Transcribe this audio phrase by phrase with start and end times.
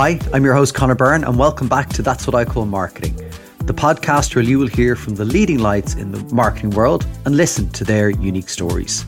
[0.00, 3.16] Hi, I'm your host, Conor Byrne, and welcome back to That's What I Call Marketing,
[3.64, 7.36] the podcast where you will hear from the leading lights in the marketing world and
[7.36, 9.04] listen to their unique stories.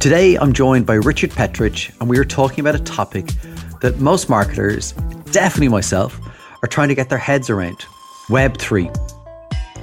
[0.00, 3.30] Today, I'm joined by Richard Petrich, and we are talking about a topic
[3.80, 4.92] that most marketers,
[5.32, 6.20] definitely myself,
[6.62, 7.78] are trying to get their heads around
[8.26, 8.94] Web3.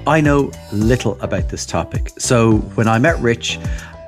[0.05, 3.57] I know little about this topic, so when I met Rich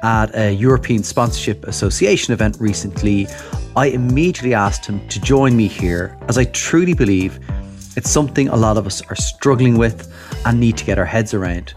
[0.04, 3.26] at a European Sponsorship Association event recently,
[3.76, 7.40] I immediately asked him to join me here as I truly believe
[7.96, 10.14] it's something a lot of us are struggling with
[10.46, 11.74] and need to get our heads around.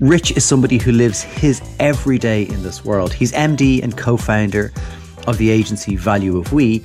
[0.00, 3.12] Rich is somebody who lives his everyday in this world.
[3.12, 4.72] He's MD and co founder
[5.28, 6.84] of the agency Value of We,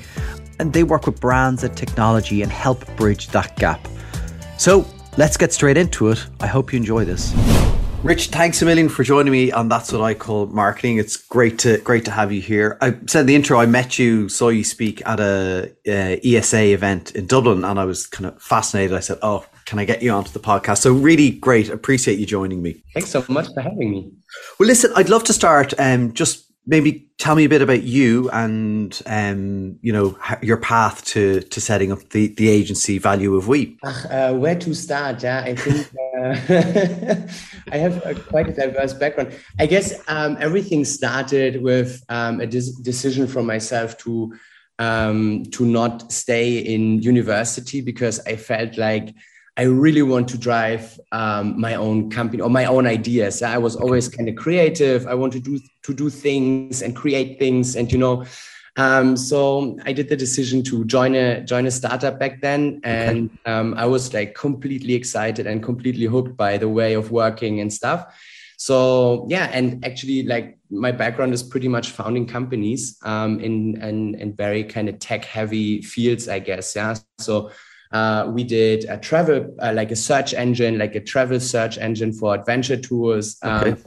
[0.59, 3.87] and they work with brands and technology and help bridge that gap.
[4.59, 4.85] So
[5.17, 6.25] let's get straight into it.
[6.39, 7.33] I hope you enjoy this.
[8.03, 10.97] Rich, thanks a million for joining me on That's What I Call Marketing.
[10.97, 12.77] It's great to great to have you here.
[12.81, 16.73] I said in the intro, I met you, saw you speak at a, a ESA
[16.73, 18.97] event in Dublin, and I was kind of fascinated.
[18.97, 20.79] I said, "Oh, can I get you onto the podcast?
[20.79, 21.69] So really great.
[21.69, 22.83] Appreciate you joining me.
[22.93, 24.11] Thanks so much for having me.
[24.59, 28.29] Well, listen, I'd love to start um, just maybe tell me a bit about you
[28.31, 33.47] and um, you know your path to to setting up the the agency value of
[33.47, 35.23] we uh, where to start?
[35.23, 36.35] Yeah i think uh,
[37.71, 39.33] i have a, quite a diverse background.
[39.59, 44.33] I guess um, everything started with um, a des- decision from myself to
[44.79, 49.13] um, to not stay in university because i felt like
[49.55, 53.43] I really want to drive um, my own company or my own ideas.
[53.43, 55.05] I was always kind of creative.
[55.05, 58.25] I want to do to do things and create things, and you know,
[58.77, 63.29] um, so I did the decision to join a join a startup back then, and
[63.45, 67.71] um, I was like completely excited and completely hooked by the way of working and
[67.71, 68.07] stuff.
[68.57, 74.15] So yeah, and actually, like my background is pretty much founding companies um, in, in
[74.15, 76.75] in very kind of tech heavy fields, I guess.
[76.75, 77.51] Yeah, so
[77.93, 82.11] uh, we did a travel, uh, like a search engine, like a travel search engine
[82.11, 83.37] for adventure tours.
[83.43, 83.77] Um,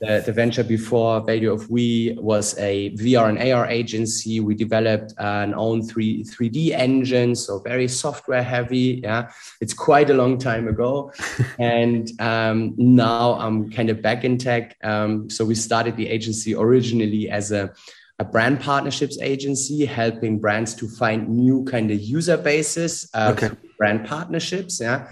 [0.00, 4.38] the, the, venture before Value of We was a VR and AR agency.
[4.38, 9.00] We developed an own 3, 3D engine, so very software heavy.
[9.02, 9.28] Yeah,
[9.60, 11.12] it's quite a long time ago.
[11.58, 14.76] and um, now I'm kind of back in tech.
[14.84, 17.72] Um, so we started the agency originally as a
[18.18, 23.54] a brand partnerships agency helping brands to find new kind of user bases uh, okay.
[23.78, 25.08] brand partnerships yeah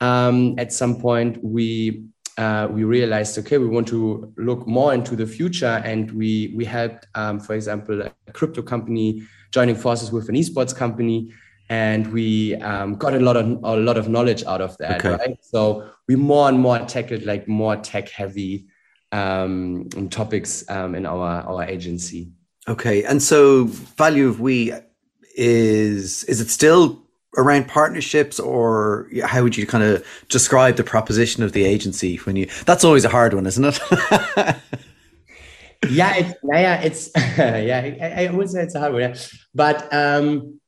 [0.00, 2.04] um, at some point we
[2.38, 6.64] uh, we realized okay we want to look more into the future and we we
[6.64, 9.22] helped um, for example a crypto company
[9.52, 11.30] joining forces with an esports company
[11.68, 15.10] and we um, got a lot of a lot of knowledge out of that okay.
[15.10, 18.66] right so we more and more tackled like more tech heavy
[19.12, 22.30] um, topics um, in our our agency
[22.68, 24.72] Okay, and so value of we
[25.36, 27.02] is is it still
[27.36, 32.36] around partnerships or how would you kind of describe the proposition of the agency when
[32.36, 33.78] you that's always a hard one isn't it
[35.90, 39.16] yeah it's yeah it's yeah I, I, would say it's a hard one yeah.
[39.54, 40.58] but um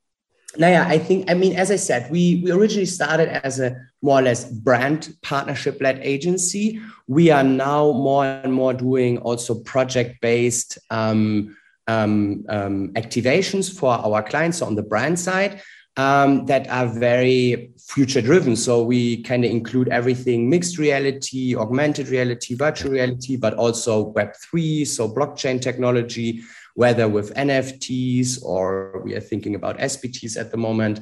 [0.59, 4.19] yeah I think I mean as I said we we originally started as a more
[4.19, 10.20] or less brand partnership led agency we are now more and more doing also project
[10.20, 11.56] based um
[11.88, 15.60] um, um, activations for our clients so on the brand side
[15.99, 18.54] um, that are very future driven.
[18.54, 24.87] So we kind of include everything mixed reality, augmented reality, virtual reality, but also Web3,
[24.87, 26.43] so blockchain technology,
[26.75, 31.00] whether with NFTs or we are thinking about SBTs at the moment.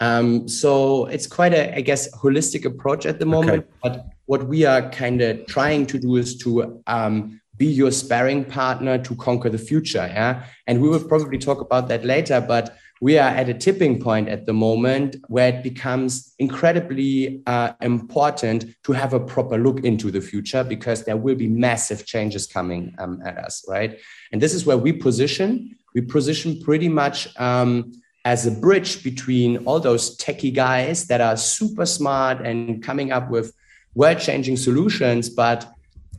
[0.00, 3.64] Um, so it's quite a, I guess, holistic approach at the moment.
[3.64, 3.68] Okay.
[3.82, 8.44] But what we are kind of trying to do is to um, be your sparring
[8.44, 10.08] partner to conquer the future.
[10.10, 10.44] Yeah.
[10.66, 14.28] And we will probably talk about that later, but we are at a tipping point
[14.28, 20.10] at the moment where it becomes incredibly uh, important to have a proper look into
[20.10, 23.98] the future because there will be massive changes coming um, at us, right?
[24.32, 25.76] And this is where we position.
[25.94, 27.92] We position pretty much um,
[28.24, 33.30] as a bridge between all those techie guys that are super smart and coming up
[33.30, 33.54] with
[33.94, 35.30] world changing solutions.
[35.30, 35.70] But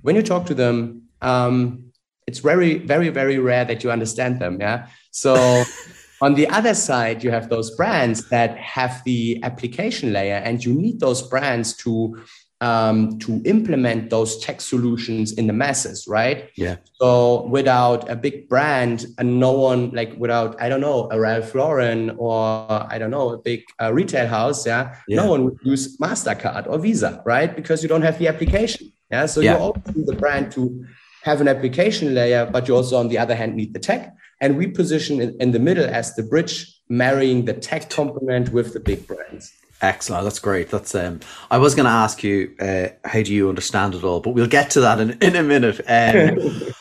[0.02, 1.92] when you talk to them, um,
[2.28, 4.62] it's very, very, very rare that you understand them.
[4.62, 4.88] Yeah.
[5.12, 5.64] So
[6.22, 10.74] on the other side, you have those brands that have the application layer, and you
[10.74, 12.22] need those brands to
[12.62, 16.50] um, to implement those tech solutions in the masses, right?
[16.56, 16.76] Yeah.
[17.00, 21.56] So without a big brand, and no one like without I don't know a Ralph
[21.56, 25.60] Lauren or I don't know a big uh, retail house, yeah, yeah, no one would
[25.64, 27.56] use Mastercard or Visa, right?
[27.56, 28.92] Because you don't have the application.
[29.10, 29.26] Yeah.
[29.26, 29.54] So yeah.
[29.54, 30.86] you always need the brand to
[31.24, 34.16] have an application layer, but you also, on the other hand, need the tech.
[34.42, 38.74] And we position in, in the middle as the bridge marrying the tech component with
[38.74, 39.54] the big brands.
[39.82, 40.24] Excellent.
[40.24, 40.70] That's great.
[40.70, 41.22] That's um.
[41.52, 44.20] I was going to ask you, uh, how do you understand it all?
[44.20, 45.80] But we'll get to that in, in a minute.
[45.88, 46.74] Um,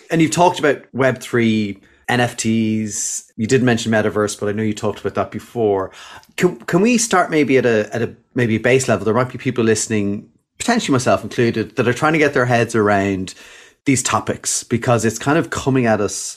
[0.10, 3.32] and you've talked about Web three, NFTs.
[3.36, 5.90] You did mention metaverse, but I know you talked about that before.
[6.36, 9.04] Can can we start maybe at a at a maybe a base level?
[9.04, 12.76] There might be people listening, potentially myself included, that are trying to get their heads
[12.76, 13.34] around
[13.84, 16.36] these topics because it's kind of coming at us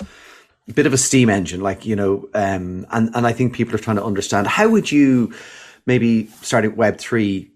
[0.69, 3.73] a bit of a steam engine, like you know, um, and and I think people
[3.73, 4.47] are trying to understand.
[4.47, 5.33] How would you
[5.85, 7.49] maybe starting Web three,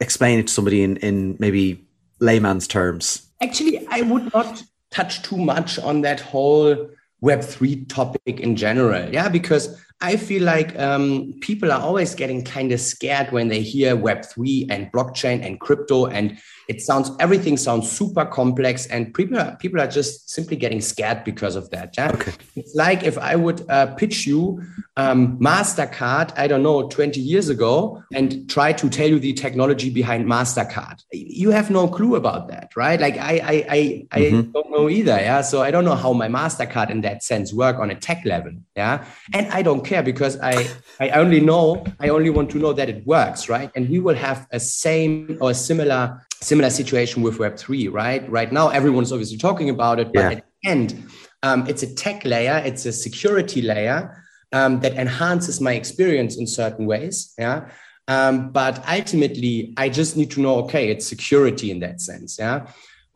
[0.00, 1.86] explain it to somebody in in maybe
[2.20, 3.22] layman's terms?
[3.40, 6.88] Actually, I would not touch too much on that whole
[7.20, 9.08] Web three topic in general.
[9.12, 13.62] Yeah, because I feel like um, people are always getting kind of scared when they
[13.62, 16.38] hear Web3 and blockchain and crypto, and
[16.68, 21.24] it sounds everything sounds super complex, and people are, people are just simply getting scared
[21.24, 21.94] because of that.
[21.96, 22.32] Yeah, okay.
[22.56, 24.62] it's like if I would uh, pitch you
[24.98, 29.88] um, Mastercard, I don't know, 20 years ago, and try to tell you the technology
[29.88, 31.02] behind Mastercard.
[31.12, 33.00] You have no clue about that, right?
[33.00, 34.52] Like I I I, I mm-hmm.
[34.52, 35.16] don't know either.
[35.16, 38.26] Yeah, so I don't know how my Mastercard in that sense work on a tech
[38.26, 38.52] level.
[38.76, 40.68] Yeah, and I don't care because I
[41.00, 43.70] I only know I only want to know that it works, right?
[43.74, 48.28] And we will have a same or a similar similar situation with Web three, right?
[48.30, 50.30] Right now, everyone's obviously talking about it, but yeah.
[50.30, 51.08] at the end,
[51.42, 56.46] um, it's a tech layer, it's a security layer um, that enhances my experience in
[56.46, 57.68] certain ways, yeah.
[58.08, 62.66] Um, but ultimately, I just need to know, okay, it's security in that sense, yeah.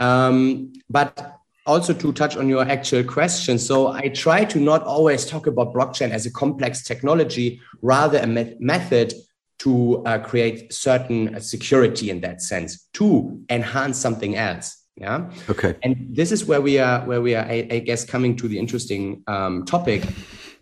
[0.00, 1.39] Um, but
[1.70, 3.58] also to touch on your actual question.
[3.58, 8.26] So I try to not always talk about blockchain as a complex technology, rather a
[8.26, 9.14] me- method
[9.60, 14.76] to uh, create certain security in that sense to enhance something else.
[14.96, 15.30] Yeah.
[15.48, 15.76] Okay.
[15.82, 18.58] And this is where we are, where we are, I, I guess, coming to the
[18.58, 20.02] interesting um, topic.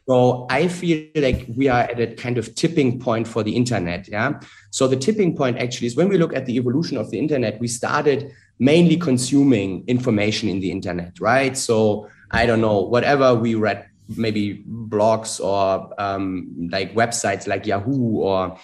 [0.08, 4.08] So I feel like we are at a kind of tipping point for the internet.
[4.08, 4.40] Yeah.
[4.70, 7.60] So the tipping point actually is when we look at the evolution of the internet,
[7.60, 11.56] we started mainly consuming information in the internet, right?
[11.56, 18.18] So I don't know, whatever we read, maybe blogs or um, like websites like Yahoo
[18.18, 18.58] or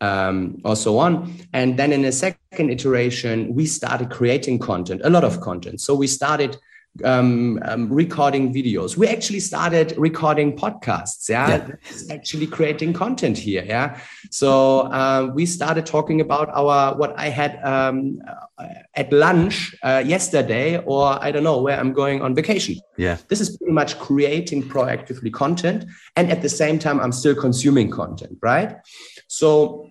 [0.00, 1.34] um, or so on.
[1.52, 5.80] And then in a second iteration, we started creating content, a lot of content.
[5.80, 6.56] So we started
[7.04, 8.96] um, um, recording videos.
[8.96, 11.28] We actually started recording podcasts.
[11.28, 12.14] Yeah, yeah.
[12.14, 13.64] actually creating content here.
[13.66, 14.00] Yeah,
[14.30, 18.20] so uh, we started talking about our what I had um,
[18.58, 22.76] uh, at lunch uh, yesterday, or I don't know where I'm going on vacation.
[22.96, 25.84] Yeah, this is pretty much creating proactively content,
[26.16, 28.38] and at the same time, I'm still consuming content.
[28.42, 28.76] Right,
[29.28, 29.90] so.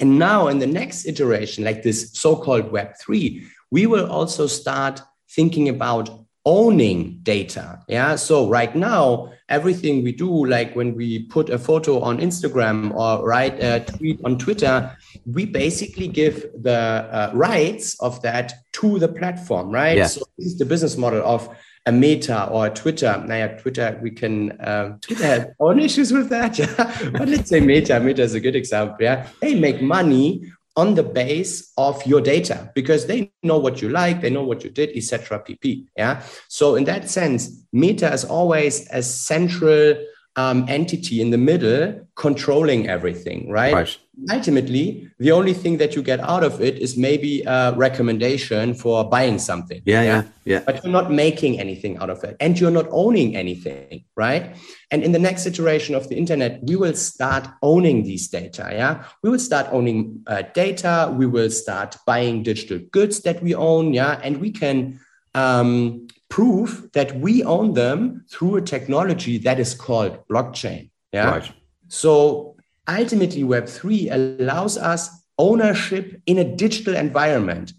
[0.00, 5.00] And now, in the next iteration, like this so called Web3, we will also start
[5.30, 7.80] thinking about owning data.
[7.88, 8.16] Yeah.
[8.16, 13.26] So right now, everything we do, like when we put a photo on Instagram or
[13.26, 14.96] write a tweet on Twitter,
[15.26, 19.96] we basically give the uh, rights of that to the platform, right?
[19.96, 20.06] Yeah.
[20.06, 21.48] So this is the business model of
[21.86, 23.22] a Meta or a Twitter.
[23.26, 27.10] Now, yeah, Twitter, we can uh, Twitter has own issues with that, yeah.
[27.12, 28.00] but let's say Meta.
[28.00, 28.96] Meta is a good example.
[29.00, 33.88] Yeah, they make money on the base of your data because they know what you
[33.88, 35.38] like, they know what you did, etc.
[35.40, 35.86] pp.
[35.96, 36.22] Yeah.
[36.48, 39.94] So in that sense, Meta is always a central
[40.36, 43.72] um, entity in the middle controlling everything, right?
[43.72, 43.98] right?
[44.30, 49.08] Ultimately, the only thing that you get out of it is maybe a recommendation for
[49.08, 49.82] buying something.
[49.84, 50.62] Yeah, yeah, yeah.
[50.64, 54.56] But you're not making anything out of it and you're not owning anything, right?
[54.90, 58.68] And in the next iteration of the internet, we will start owning these data.
[58.72, 61.12] Yeah, we will start owning uh, data.
[61.16, 63.92] We will start buying digital goods that we own.
[63.92, 65.00] Yeah, and we can
[65.34, 70.90] um, prove that we own them through a technology that is called blockchain.
[71.12, 71.30] Yeah.
[71.30, 71.52] Right.
[71.88, 72.53] So
[72.88, 77.72] ultimately, Web3 allows us ownership in a digital environment.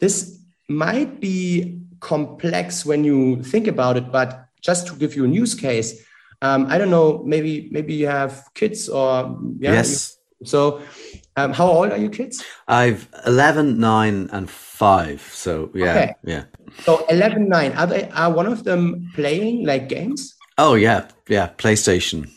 [0.00, 5.28] This might be complex when you think about it, but just to give you a
[5.28, 6.04] use case,
[6.42, 10.16] um, I don't know, maybe maybe you have kids or yeah, yes.
[10.40, 10.82] You, so
[11.36, 12.44] um, how old are your kids?
[12.68, 15.20] I've 11, 9, and 5.
[15.20, 15.90] So, yeah.
[15.90, 16.14] Okay.
[16.24, 16.44] Yeah.
[16.80, 17.72] So 11, 9.
[17.72, 20.34] Are, they, are one of them playing like games?
[20.58, 21.08] Oh, yeah.
[21.28, 21.50] Yeah.
[21.56, 22.30] PlayStation.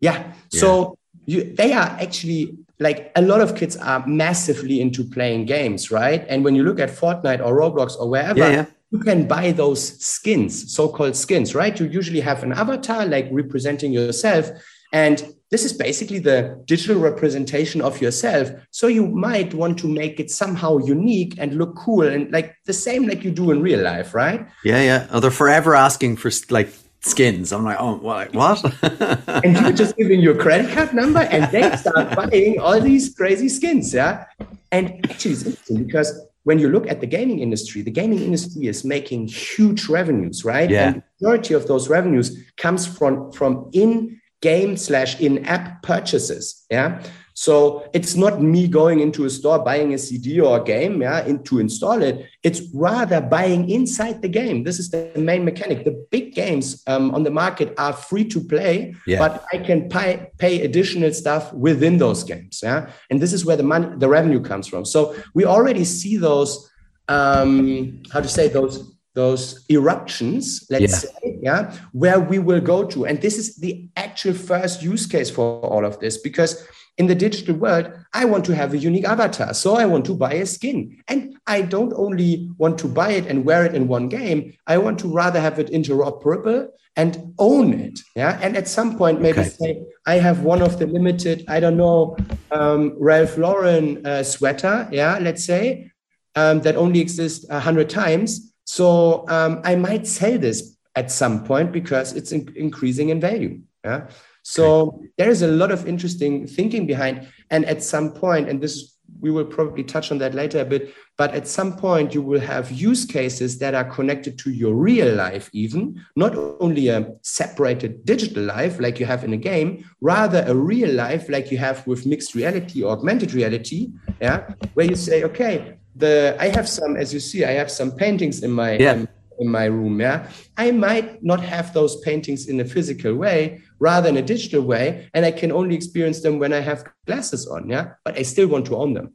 [0.00, 0.32] Yeah.
[0.50, 0.60] yeah.
[0.60, 0.97] So
[1.28, 6.24] you, they are actually like a lot of kids are massively into playing games, right?
[6.26, 8.66] And when you look at Fortnite or Roblox or wherever, yeah, yeah.
[8.90, 11.78] you can buy those skins, so called skins, right?
[11.78, 14.50] You usually have an avatar like representing yourself.
[14.90, 18.50] And this is basically the digital representation of yourself.
[18.70, 22.72] So you might want to make it somehow unique and look cool and like the
[22.72, 24.48] same like you do in real life, right?
[24.64, 25.06] Yeah, yeah.
[25.10, 26.70] Oh, they're forever asking for like
[27.08, 27.52] skins.
[27.52, 28.32] I'm like, oh, what?
[28.34, 28.64] what?
[29.44, 33.48] and you're just giving your credit card number, and they start buying all these crazy
[33.48, 34.24] skins, yeah.
[34.70, 38.66] And actually, it's interesting because when you look at the gaming industry, the gaming industry
[38.66, 40.70] is making huge revenues, right?
[40.70, 40.88] Yeah.
[40.88, 46.64] And the majority of those revenues comes from from in game slash in app purchases.
[46.70, 47.02] Yeah.
[47.38, 51.24] So it's not me going into a store buying a CD or a game, yeah,
[51.24, 52.26] in, to install it.
[52.42, 54.64] It's rather buying inside the game.
[54.64, 55.84] This is the main mechanic.
[55.84, 59.20] The big games um, on the market are free to play, Yeah.
[59.20, 62.90] but I can pay, pay additional stuff within those games, yeah.
[63.08, 64.84] And this is where the money, the revenue comes from.
[64.84, 66.68] So we already see those,
[67.06, 70.98] um, how to say those those eruptions, let's Yeah.
[71.10, 73.04] say, yeah, where we will go to.
[73.06, 76.52] And this is the actual first use case for all of this because
[76.98, 79.54] in the digital world, I want to have a unique avatar.
[79.54, 81.00] So I want to buy a skin.
[81.06, 84.78] And I don't only want to buy it and wear it in one game, I
[84.78, 88.00] want to rather have it interoperable and own it.
[88.16, 88.38] Yeah.
[88.42, 89.48] And at some point, maybe Okay.
[89.50, 92.16] say, I have one of the limited, I don't know,
[92.50, 94.88] um, Ralph Lauren uh, sweater.
[94.90, 95.18] Yeah.
[95.20, 95.92] Let's say
[96.34, 98.52] um, that only exists a hundred times.
[98.64, 103.60] So um, I might sell this at some point because it's in- increasing in value.
[103.84, 104.08] Yeah.
[104.48, 108.94] So there is a lot of interesting thinking behind, and at some point, and this
[109.20, 112.40] we will probably touch on that later a bit, but at some point you will
[112.40, 118.04] have use cases that are connected to your real life, even not only a separated
[118.04, 121.86] digital life like you have in a game, rather a real life like you have
[121.86, 123.90] with mixed reality, or augmented reality,
[124.20, 124.38] yeah,
[124.74, 128.42] where you say, okay, the I have some, as you see, I have some paintings
[128.42, 128.92] in my Yeah.
[128.92, 129.08] um,
[129.40, 130.00] in my room.
[130.00, 134.62] Yeah, I might not have those paintings in a physical way, rather in a digital
[134.62, 137.68] way, and I can only experience them when I have glasses on.
[137.68, 139.14] Yeah, but I still want to own them.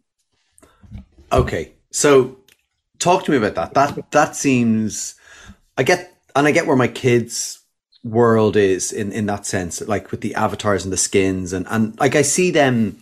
[1.31, 2.37] Okay, so
[2.99, 3.73] talk to me about that.
[3.73, 5.15] That that seems,
[5.77, 7.59] I get, and I get where my kids'
[8.03, 11.99] world is in in that sense, like with the avatars and the skins, and and
[11.99, 13.01] like I see them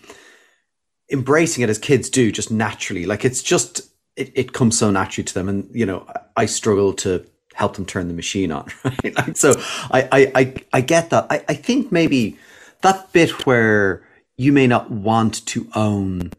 [1.12, 3.06] embracing it as kids do, just naturally.
[3.06, 3.82] Like it's just
[4.15, 7.86] it, it comes so naturally to them, and you know, I struggle to help them
[7.86, 8.67] turn the machine on.
[8.84, 9.15] Right?
[9.15, 9.53] Like, so
[9.91, 11.27] I, I I I get that.
[11.29, 12.38] I I think maybe
[12.81, 14.03] that bit where
[14.38, 16.31] you may not want to own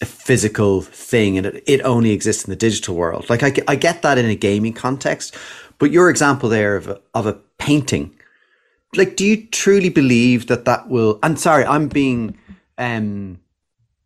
[0.00, 3.28] a physical thing and it, it only exists in the digital world.
[3.30, 5.36] Like I, I get that in a gaming context,
[5.78, 8.14] but your example there of a, of a painting,
[8.96, 12.36] like, do you truly believe that that will, and sorry, I'm being,
[12.78, 13.38] um,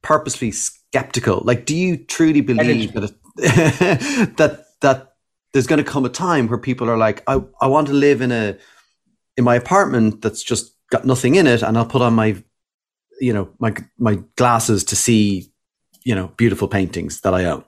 [0.03, 1.43] purposely skeptical.
[1.45, 5.16] Like, do you truly believe that, it, that, that
[5.57, 8.21] there's going to come a time where people are like, I, I want to live
[8.21, 8.57] in a,
[9.37, 12.37] in my apartment that's just got nothing in it and I'll put on my,
[13.21, 15.51] you know, my, my glasses to see
[16.07, 17.65] you know beautiful paintings that I own.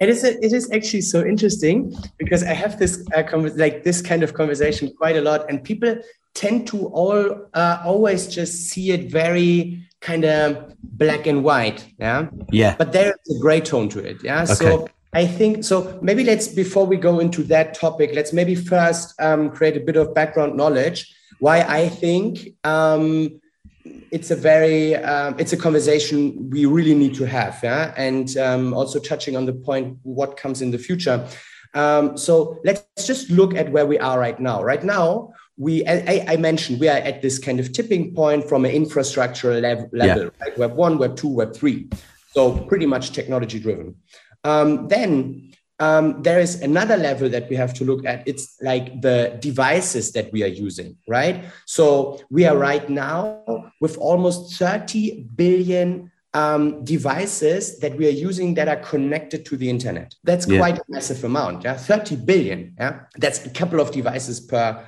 [0.00, 3.22] It is a, it is actually so interesting because I have this uh,
[3.54, 5.94] like this kind of conversation quite a lot, and people
[6.34, 12.28] tend to all uh, always just see it very kind of black and white, yeah.
[12.50, 12.74] Yeah.
[12.76, 14.44] But there is a gray tone to it, yeah.
[14.44, 14.92] So Okay.
[15.14, 15.98] I think so.
[16.00, 19.96] Maybe let's before we go into that topic, let's maybe first um, create a bit
[19.96, 21.14] of background knowledge.
[21.38, 23.40] Why I think um,
[23.84, 27.92] it's a very um, it's a conversation we really need to have yeah?
[27.96, 31.26] And um, also touching on the point what comes in the future.
[31.74, 34.62] Um, so let's just look at where we are right now.
[34.62, 38.64] Right now we I, I mentioned we are at this kind of tipping point from
[38.64, 40.56] an infrastructural level, level right?
[40.56, 41.90] web one web two web three.
[42.28, 43.96] So pretty much technology driven
[44.44, 48.26] um, then um, there is another level that we have to look at.
[48.26, 51.44] It's like the devices that we are using, right?
[51.66, 58.54] So we are right now with almost 30 billion um, devices that we are using
[58.54, 60.14] that are connected to the internet.
[60.24, 60.58] That's Yeah.
[60.58, 61.64] quite a massive amount.
[61.64, 62.74] Yeah, 30 billion.
[62.78, 64.84] Yeah, that's a couple of devices per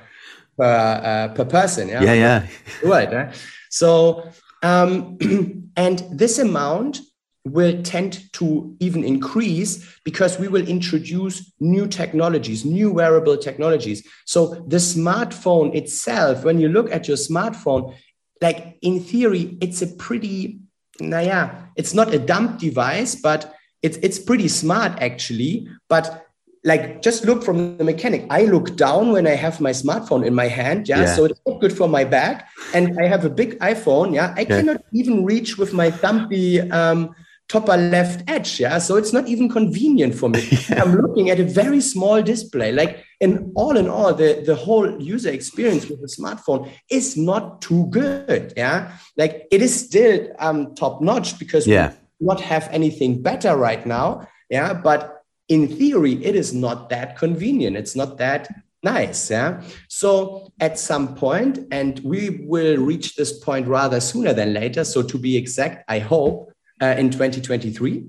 [0.57, 1.89] per uh, per person.
[1.89, 2.13] Yeah, yeah.
[2.13, 2.47] yeah.
[2.83, 3.35] Right.
[3.69, 4.23] So,
[4.63, 5.17] um,
[5.75, 7.01] and this amount
[7.45, 14.05] will tend to even increase because we will introduce new technologies, new wearable technologies.
[14.25, 17.95] So the smartphone itself, when you look at your smartphone,
[18.41, 20.59] like in theory, it's a pretty,
[20.99, 25.67] naya, it's not a dumb device, but it's it's pretty smart actually.
[25.87, 26.25] But
[26.63, 28.25] like just look from the mechanic.
[28.31, 30.89] I look down when I have my smartphone in my hand.
[30.89, 31.01] Yeah.
[31.01, 31.15] Yeah.
[31.15, 32.49] So it's not good for my back.
[32.73, 34.15] And I have a big iPhone.
[34.15, 34.33] Yeah.
[34.35, 34.57] I Yeah.
[34.57, 37.13] cannot even reach with my thumpy um,
[37.47, 38.59] topper left edge.
[38.59, 38.79] Yeah.
[38.79, 40.47] So it's not even convenient for me.
[40.69, 42.71] I'm looking at a very small display.
[42.71, 47.61] Like in all in all, the, the whole user experience with the smartphone is not
[47.61, 48.53] too good.
[48.57, 48.97] Yeah.
[49.17, 51.93] Like it is still um, top notch because Yeah.
[52.19, 54.27] we not have anything better right now.
[54.49, 54.73] Yeah.
[54.73, 57.77] But in theory, it is not that convenient.
[57.77, 58.49] It's not that
[58.85, 59.31] Nice.
[59.31, 59.63] Yeah.
[59.89, 64.83] So at some point, and we will reach this point rather sooner than later.
[64.83, 68.05] So to be exact, I hope uh, in 2023,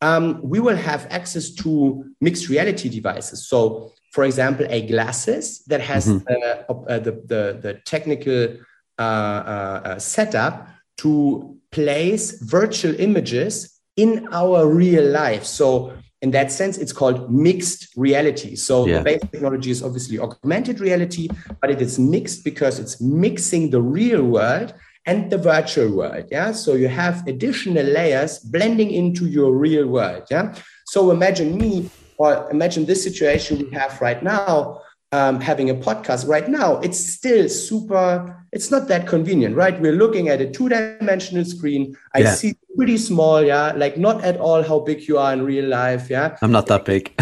[0.00, 3.48] um, we will have access to mixed reality devices.
[3.48, 6.26] So, for example, a glasses that has mm-hmm.
[6.68, 8.56] uh, uh, the, the, the, technical
[8.98, 10.68] uh, uh, uh, setup
[10.98, 15.44] to place virtual images in our real life.
[15.44, 15.92] So
[16.22, 18.56] in that sense, it's called mixed reality.
[18.56, 18.98] So yeah.
[18.98, 21.28] the base technology is obviously augmented reality,
[21.60, 24.74] but it is mixed because it's mixing the real world
[25.06, 26.26] and the virtual world.
[26.30, 26.52] Yeah.
[26.52, 30.24] So you have additional layers blending into your real world.
[30.30, 30.54] Yeah.
[30.86, 34.80] So imagine me or imagine this situation we have right now
[35.14, 39.80] um, having a podcast right now, it's still super, it's not that convenient, right?
[39.80, 41.96] We're looking at a two dimensional screen.
[42.14, 42.34] I yeah.
[42.34, 46.10] see pretty small, yeah, like not at all how big you are in real life,
[46.10, 46.36] yeah.
[46.42, 47.12] I'm not that big.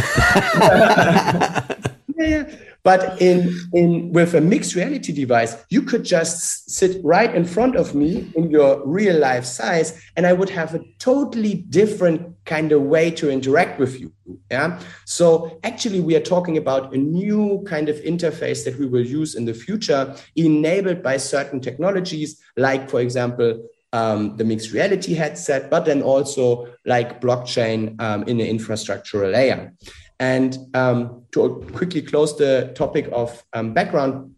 [2.16, 2.50] yeah, yeah.
[2.84, 7.76] But in, in with a mixed reality device, you could just sit right in front
[7.76, 12.72] of me in your real life size, and I would have a totally different kind
[12.72, 14.12] of way to interact with you.
[14.50, 14.80] Yeah.
[15.06, 19.36] So actually, we are talking about a new kind of interface that we will use
[19.36, 23.62] in the future, enabled by certain technologies, like, for example,
[23.92, 29.72] um, the mixed reality headset, but then also like blockchain um, in the infrastructural layer.
[30.22, 34.36] And um, to quickly close the topic of um, background,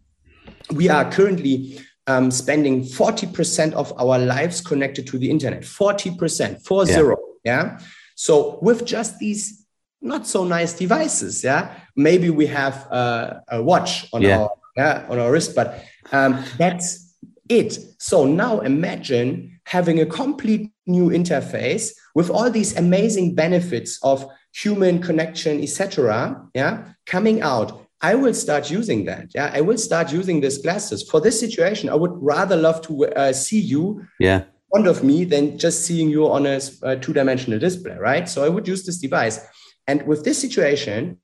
[0.71, 5.61] we are currently um, spending 40% of our lives connected to the internet.
[5.61, 6.93] 40%, four yeah.
[6.95, 7.17] zero.
[7.43, 7.79] Yeah.
[8.15, 9.63] So with just these
[10.01, 14.39] not so nice devices, yeah, maybe we have uh, a watch on yeah.
[14.39, 17.15] our yeah, on our wrist, but um, that's
[17.47, 17.77] it.
[17.99, 25.01] So now imagine having a complete new interface with all these amazing benefits of human
[25.01, 26.41] connection, etc.
[26.53, 27.81] Yeah, coming out.
[28.01, 29.31] I will start using that.
[29.33, 31.89] Yeah, I will start using these glasses for this situation.
[31.89, 34.05] I would rather love to uh, see you.
[34.19, 34.43] Yeah.
[34.71, 38.27] Front of me than just seeing you on a, a two-dimensional display, right?
[38.27, 39.39] So I would use this device.
[39.87, 41.19] And with this situation,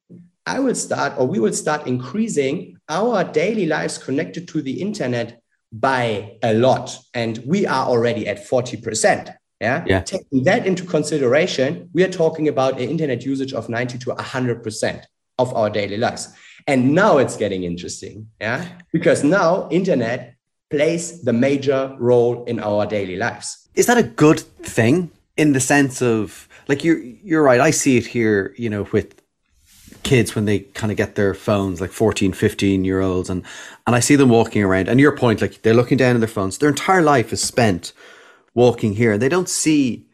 [0.45, 5.40] I will start, or we will start increasing our daily lives connected to the internet
[5.71, 6.97] by a lot.
[7.13, 9.36] And we are already at 40%.
[9.60, 9.84] Yeah?
[9.88, 10.01] yeah.
[10.01, 15.03] Taking that into consideration, we are talking about an internet usage of 90 to 100%
[15.38, 16.34] of our daily lives.
[16.67, 18.27] And now it's getting interesting.
[18.39, 18.67] Yeah.
[18.91, 20.36] Because now internet
[20.69, 23.69] plays the major role in our daily lives.
[23.75, 27.60] Is that a good thing in the sense of like you're you're right.
[27.60, 29.20] I see it here, you know, with
[30.03, 33.43] kids when they kind of get their phones like 14 15 year olds and
[33.85, 36.27] and i see them walking around and your point like they're looking down at their
[36.27, 37.93] phones their entire life is spent
[38.53, 40.07] walking here and they don't see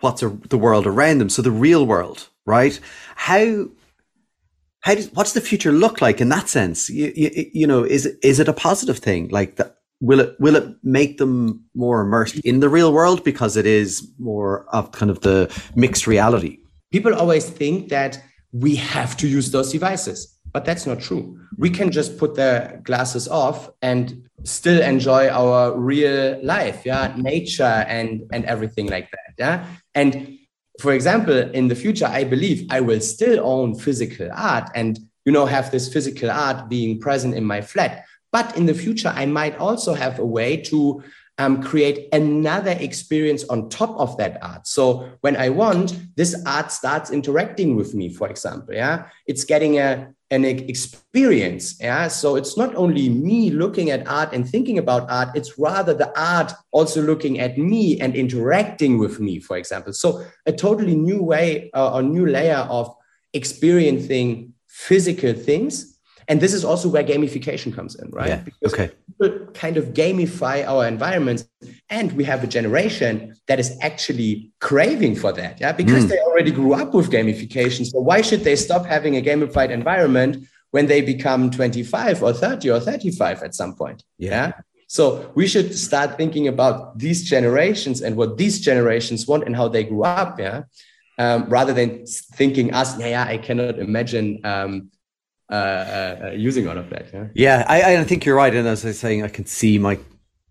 [0.00, 1.28] what's a, the world around them.
[1.28, 2.78] So the real world, right?
[3.14, 3.66] How,
[4.80, 6.88] how does, what's the future look like in that sense?
[6.90, 9.28] You, you, you know, is is it a positive thing?
[9.28, 13.56] Like that, will it, will it make them more immersed in the real world because
[13.56, 16.58] it is more of kind of the mixed reality?
[16.92, 18.22] People always think that
[18.52, 21.38] we have to use those devices but that's not true.
[21.58, 27.84] We can just put the glasses off and still enjoy our real life, yeah, nature
[27.96, 29.66] and and everything like that, yeah.
[29.94, 30.38] And
[30.80, 35.32] for example, in the future, I believe I will still own physical art and you
[35.32, 38.06] know have this physical art being present in my flat.
[38.32, 41.02] But in the future, I might also have a way to
[41.38, 44.66] um, create another experience on top of that art.
[44.66, 48.74] So when I want, this art starts interacting with me, for example.
[48.74, 51.80] Yeah, it's getting a an experience.
[51.80, 52.08] Yeah.
[52.08, 56.10] So it's not only me looking at art and thinking about art, it's rather the
[56.18, 59.92] art also looking at me and interacting with me, for example.
[59.92, 62.92] So a totally new way uh, or new layer of
[63.32, 65.95] experiencing physical things
[66.28, 68.28] and this is also where gamification comes in, right?
[68.28, 68.42] Yeah.
[68.42, 68.90] Because okay.
[69.06, 71.48] people kind of gamify our environments,
[71.88, 76.08] and we have a generation that is actually craving for that, yeah, because mm.
[76.08, 77.86] they already grew up with gamification.
[77.86, 82.70] So why should they stop having a gamified environment when they become 25 or 30
[82.70, 84.02] or 35 at some point?
[84.18, 84.30] yeah?
[84.30, 84.52] yeah?
[84.88, 89.68] So we should start thinking about these generations and what these generations want and how
[89.68, 90.62] they grew up, yeah,
[91.18, 94.90] um, rather than thinking us, yeah, yeah I cannot imagine um,
[95.50, 97.06] uh, uh, using all of that.
[97.12, 98.54] Yeah, yeah I, I think you're right.
[98.54, 99.98] And as I was saying, I can see my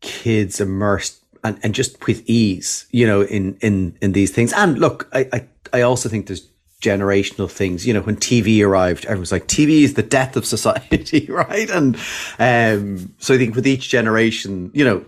[0.01, 4.53] kids immersed and, and just with ease, you know, in, in, in these things.
[4.53, 6.47] And look, I, I, I also think there's
[6.81, 7.86] generational things.
[7.86, 11.69] You know, when TV arrived, everyone's like, TV is the death of society, right?
[11.69, 11.95] And
[12.39, 15.05] um, so I think with each generation, you know,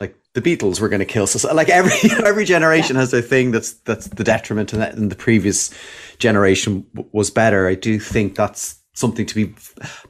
[0.00, 1.56] like the Beatles were going to kill society.
[1.56, 3.00] Like every every generation yeah.
[3.00, 5.70] has a thing that's that's the detriment, and, that, and the previous
[6.18, 7.66] generation w- was better.
[7.68, 9.54] I do think that's something to be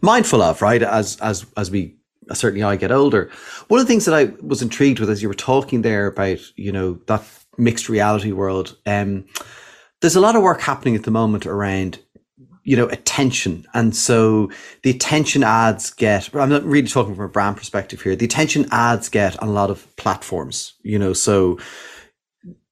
[0.00, 0.82] mindful of, right?
[0.82, 1.96] As as as we
[2.32, 3.30] certainly I get older.
[3.68, 6.38] One of the things that I was intrigued with as you were talking there about,
[6.56, 7.24] you know, that
[7.58, 9.24] mixed reality world, um,
[10.00, 11.98] there's a lot of work happening at the moment around
[12.64, 14.48] you know attention and so
[14.84, 18.66] the attention ads get i'm not really talking from a brand perspective here the attention
[18.70, 21.58] ads get on a lot of platforms you know so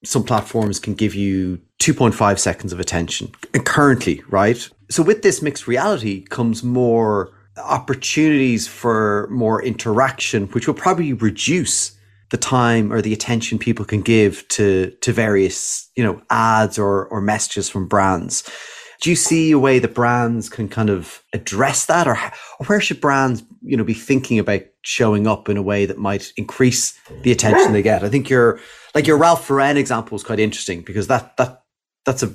[0.05, 3.33] some platforms can give you 2.5 seconds of attention
[3.65, 10.75] currently right so with this mixed reality comes more opportunities for more interaction, which will
[10.75, 11.97] probably reduce
[12.31, 17.07] the time or the attention people can give to to various you know ads or
[17.07, 18.49] or messages from brands.
[19.01, 22.19] Do you see a way that brands can kind of address that, or,
[22.59, 25.99] or where should brands you know be thinking about showing up in a way that
[25.99, 28.05] might increase the attention they get?
[28.05, 28.61] I think your
[28.95, 31.65] like your Ralph Lauren example is quite interesting because that that
[32.05, 32.35] that's a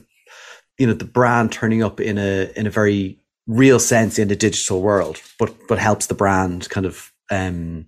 [0.77, 4.35] you know the brand turning up in a in a very real sense in the
[4.35, 7.85] digital world, but but helps the brand kind of um,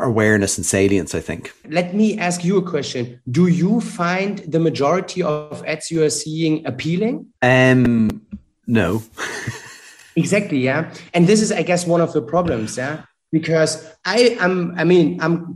[0.00, 1.14] awareness and salience.
[1.14, 1.52] I think.
[1.68, 6.10] Let me ask you a question: Do you find the majority of ads you are
[6.10, 7.26] seeing appealing?
[7.42, 8.22] Um,
[8.66, 9.02] no.
[10.16, 10.58] exactly.
[10.58, 12.76] Yeah, and this is, I guess, one of the problems.
[12.76, 14.74] Yeah, because I am.
[14.76, 15.54] I mean, I'm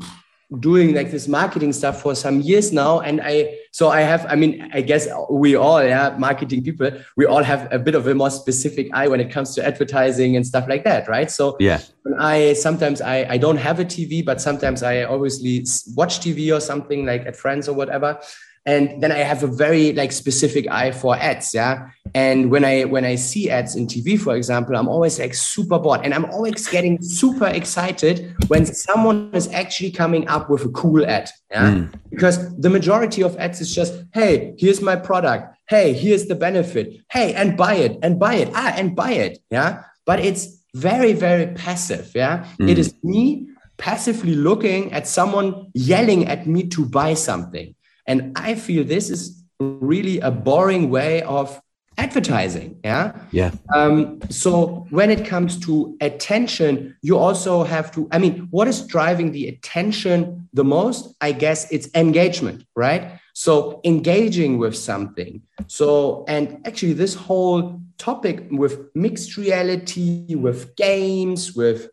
[0.61, 4.37] doing like this marketing stuff for some years now and i so i have i
[4.37, 8.15] mean i guess we all yeah marketing people we all have a bit of a
[8.15, 11.29] more specific eye when it comes to advertising and stuff like that right?
[11.29, 11.81] So yeah.
[12.21, 16.61] i sometimes i i don't have a tv but sometimes i obviously watch tv or
[16.61, 18.21] something like at friends or whatever
[18.67, 21.89] and then i have a very like specific eye for ads yeah?
[22.15, 25.79] And when i when i see ads in tv for example i'm always like super
[25.79, 26.01] bored.
[26.05, 31.05] And i'm always getting super excited when someone is actually coming up with a cool
[31.05, 31.71] ad yeah?
[31.71, 31.95] Mm.
[32.11, 35.57] because the majority of ads is just hey here's my product.
[35.67, 37.01] Hey here's the benefit.
[37.11, 38.51] Hey and buy it and buy it.
[38.55, 39.83] Ah and buy it yeah?
[40.05, 42.47] But it's very very passive yeah?
[42.61, 42.71] Mm.
[42.71, 47.74] it is me passively looking at someone yelling at me to buy something
[48.07, 51.61] and I feel this is really a boring way of
[51.97, 52.81] advertising.
[52.85, 53.13] Yeah.
[53.31, 53.53] Yeah.
[53.75, 58.87] Um, so when it comes to attention, you also have to, I mean, what is
[58.87, 61.15] driving the attention the most?
[61.21, 63.21] I guess it's engagement, right?
[63.33, 65.43] So engaging with something.
[65.67, 71.91] So, and actually, this whole topic with mixed reality, with games, with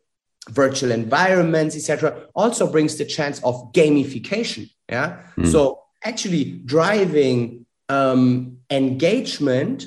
[0.50, 4.70] virtual environments, etc., also brings the chance of gamification.
[4.90, 5.22] Yeah.
[5.38, 5.52] Mm.
[5.52, 9.86] So actually driving um, engagement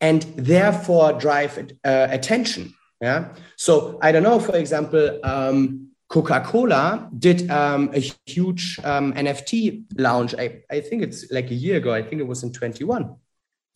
[0.00, 2.74] and therefore drive uh, attention.
[3.00, 3.34] Yeah.
[3.56, 9.84] So I don't know, for example, um, Coca Cola did um, a huge um, NFT
[9.98, 10.34] launch.
[10.38, 11.92] I, I think it's like a year ago.
[11.92, 13.14] I think it was in 21.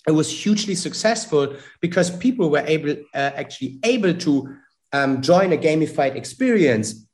[0.07, 4.57] It was hugely successful because people were able, uh, actually able to
[4.93, 7.07] um, join a gamified experience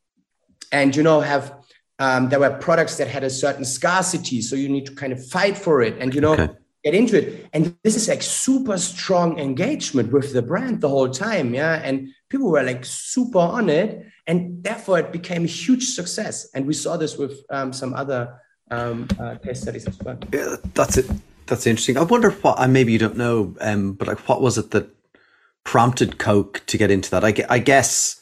[0.70, 1.63] and, you know, have
[1.98, 5.24] um, there were products that had a certain scarcity so you need to kind of
[5.26, 6.48] fight for it and you know okay.
[6.82, 7.46] get into it.
[7.52, 11.80] And this is like super strong engagement with the brand the whole time yeah?
[11.84, 16.48] And people were like super on it and therefore it became a huge success.
[16.54, 20.18] And we saw this with um, some other um, uh, case studies as well.
[20.32, 21.10] Yeah that's it.
[21.46, 21.98] That's interesting.
[21.98, 24.88] I wonder what and maybe you don't know um, but like what was it that
[25.62, 27.24] prompted coke to get into that?
[27.24, 28.20] I, I guess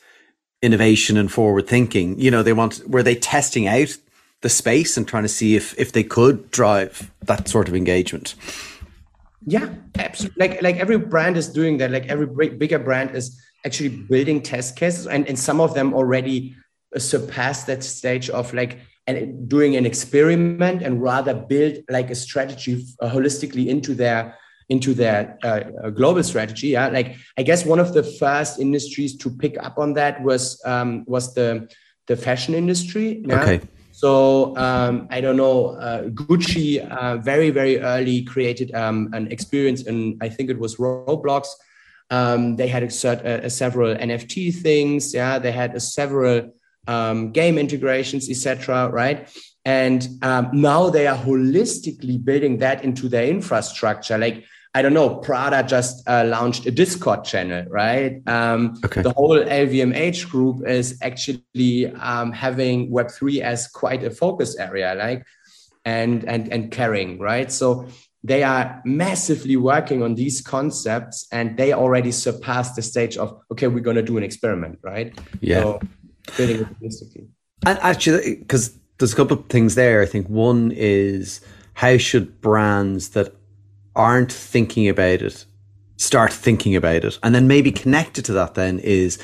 [0.62, 2.18] innovation and forward thinking.
[2.18, 3.96] You know, they want were they testing out
[4.40, 8.34] the space and trying to see if if they could drive that sort of engagement.
[9.44, 10.48] Yeah, absolutely.
[10.48, 11.90] Like like every brand is doing that.
[11.90, 16.54] Like every bigger brand is actually building test cases, and and some of them already
[16.96, 22.86] surpass that stage of like and doing an experiment and rather build like a strategy
[23.00, 24.36] uh, holistically into their
[24.72, 26.68] into their uh, global strategy.
[26.68, 30.60] Yeah, like I guess one of the first industries to pick up on that was
[30.64, 31.68] um, was the
[32.08, 33.22] the fashion industry.
[33.26, 33.42] Yeah?
[33.42, 33.60] Okay.
[33.92, 35.76] So um, I don't know.
[35.76, 40.76] Uh, Gucci uh, very very early created um, an experience and I think it was
[40.76, 41.44] Roblox.
[42.10, 45.14] Um, they had a, a, a several NFT things.
[45.14, 46.52] Yeah, they had a several
[46.88, 48.88] um, game integrations, etc.
[48.88, 49.28] Right
[49.64, 55.16] and um, now they are holistically building that into their infrastructure like I don't know,
[55.16, 58.26] Prada just uh, launched a Discord channel, right?
[58.26, 59.02] Um, okay.
[59.02, 65.26] The whole LVMH group is actually um, having Web3 as quite a focus area, like,
[65.84, 67.52] and, and, and caring, right?
[67.52, 67.86] So
[68.24, 73.66] they are massively working on these concepts and they already surpassed the stage of, okay,
[73.66, 75.18] we're going to do an experiment, right?
[75.40, 75.60] Yeah.
[75.60, 75.80] So
[76.38, 77.26] building it holistically.
[77.66, 80.00] And actually, because there's a couple of things there.
[80.00, 81.40] I think one is
[81.74, 83.34] how should brands that
[83.94, 85.44] aren't thinking about it
[86.02, 87.18] start thinking about it.
[87.22, 89.18] And then maybe connected to that then is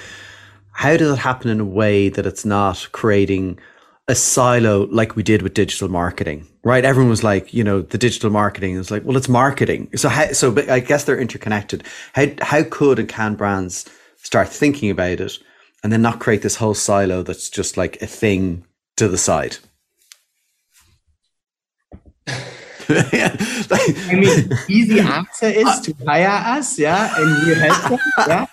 [0.73, 3.59] how does it happen in a way that it's not creating
[4.07, 6.85] a silo like we did with digital marketing, right?
[6.85, 9.91] Everyone was like, you know, the digital marketing is like, well, it's marketing.
[9.97, 11.85] So how, so I guess they're interconnected.
[12.15, 13.85] How, how could and can brands
[14.17, 15.39] start thinking about it
[15.83, 18.65] and then not create this whole silo that's just like a thing
[18.97, 19.59] to the side?
[22.91, 28.47] I mean, easy answer is to hire us, yeah, and you help them, yeah.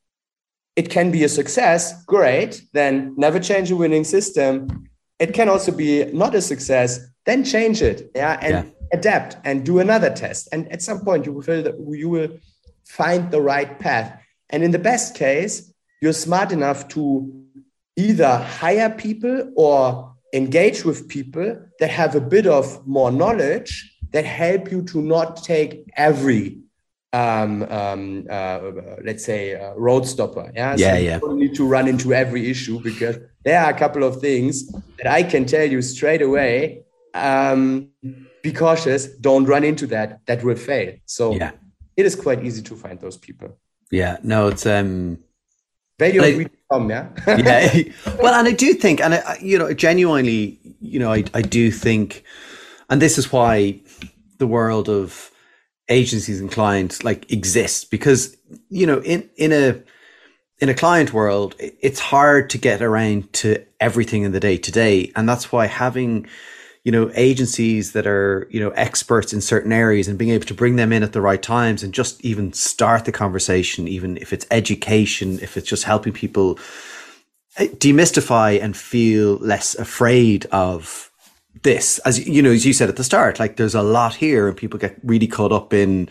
[0.76, 2.62] It can be a success, great.
[2.72, 4.88] Then never change a winning system.
[5.18, 8.10] It can also be not a success, then change it.
[8.14, 8.38] Yeah.
[8.40, 8.72] And yeah.
[8.92, 10.48] adapt and do another test.
[10.52, 12.28] And at some point you will feel that you will
[12.86, 14.18] find the right path.
[14.50, 17.42] And in the best case, you're smart enough to
[17.96, 24.24] either hire people or engage with people that have a bit of more knowledge that
[24.24, 26.62] help you to not take every
[27.12, 28.60] um, um, uh,
[29.04, 30.50] let's say uh, road stopper.
[30.54, 31.14] Yeah, yeah, so yeah.
[31.14, 34.70] You don't need to run into every issue because there are a couple of things
[34.98, 36.84] that I can tell you straight away.
[37.14, 37.90] Um,
[38.42, 39.06] be cautious.
[39.06, 40.20] Don't run into that.
[40.26, 40.94] That will fail.
[41.04, 41.52] So yeah.
[41.96, 43.58] it is quite easy to find those people.
[43.90, 44.16] Yeah.
[44.22, 45.18] No, it's um.
[45.98, 47.08] Value I, come, yeah.
[47.26, 47.82] yeah.
[48.20, 51.70] Well, and I do think, and I, you know, genuinely, you know, I I do
[51.70, 52.24] think,
[52.88, 53.81] and this is why
[54.42, 55.30] the world of
[55.88, 58.36] agencies and clients like exists because
[58.70, 59.80] you know in in a
[60.58, 64.72] in a client world it's hard to get around to everything in the day to
[64.72, 66.26] day and that's why having
[66.82, 70.54] you know agencies that are you know experts in certain areas and being able to
[70.54, 74.32] bring them in at the right times and just even start the conversation even if
[74.32, 76.58] it's education if it's just helping people
[77.58, 81.11] eh, demystify and feel less afraid of
[81.62, 84.48] this, as you know, as you said at the start, like there's a lot here,
[84.48, 86.08] and people get really caught up in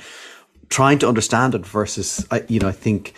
[0.70, 3.14] trying to understand it versus, you know, I think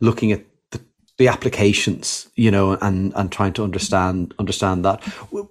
[0.00, 0.80] looking at the,
[1.18, 5.02] the applications, you know, and and trying to understand understand that.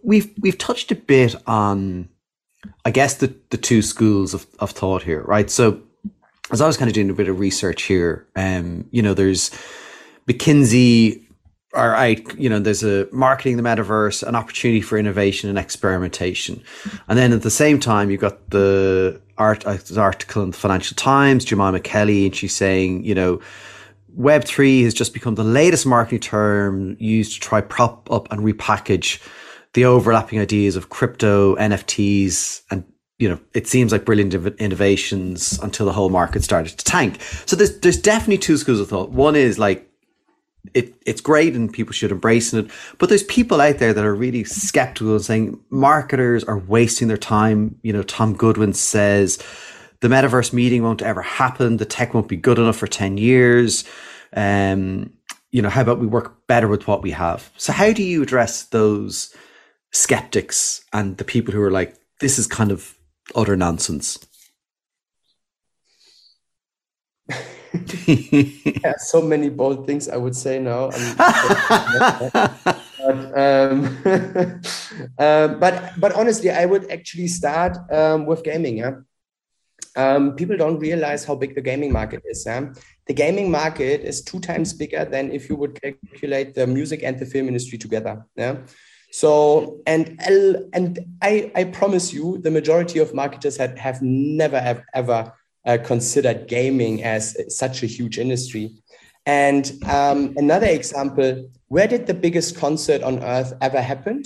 [0.04, 2.10] We've we've touched a bit on,
[2.84, 5.50] I guess, the the two schools of, of thought here, right?
[5.50, 5.82] So,
[6.52, 9.52] as I was kind of doing a bit of research here, um, you know, there's
[10.28, 11.25] McKinsey
[11.76, 16.64] all right, you know, there's a marketing the metaverse, an opportunity for innovation and experimentation.
[17.08, 20.96] And then at the same time, you've got the art, uh, article in the Financial
[20.96, 23.42] Times, Jemima Kelly, and she's saying, you know,
[24.18, 29.22] Web3 has just become the latest marketing term used to try prop up and repackage
[29.74, 32.86] the overlapping ideas of crypto, NFTs, and
[33.18, 37.22] you know, it seems like brilliant innovations until the whole market started to tank.
[37.46, 39.12] So there's there's definitely two schools of thought.
[39.12, 39.90] One is like
[40.74, 42.70] it, it's great and people should embrace it.
[42.98, 47.18] But there's people out there that are really skeptical and saying marketers are wasting their
[47.18, 47.78] time.
[47.84, 49.38] You know, Tom Goodwin says
[50.02, 51.78] the metaverse meeting won't ever happen.
[51.78, 53.86] The tech won't be good enough for 10 years.
[54.36, 55.14] Um,
[55.52, 57.52] you know, how about we work better with what we have?
[57.58, 59.34] So how do you address those
[59.92, 62.98] skeptics and the people who are like, this is kind of
[63.36, 64.20] utter nonsense?
[68.84, 70.90] yeah, so many bold things I would say now.
[71.18, 72.82] but,
[73.38, 73.98] um,
[75.18, 78.78] uh, but but honestly, I would actually start um, with gaming.
[78.78, 78.96] Yeah,
[79.96, 82.44] um, people don't realize how big the gaming market is.
[82.46, 82.74] Yeah?
[83.08, 87.18] The gaming market is two times bigger than if you would calculate the music and
[87.18, 88.26] the film industry together.
[88.36, 88.58] Yeah.
[89.12, 90.20] So and
[90.74, 95.32] and I I promise you, the majority of marketers have, have never have ever
[95.66, 98.76] uh, considered gaming as such a huge industry.
[99.26, 104.24] And um, another example, where did the biggest concert on earth ever happen?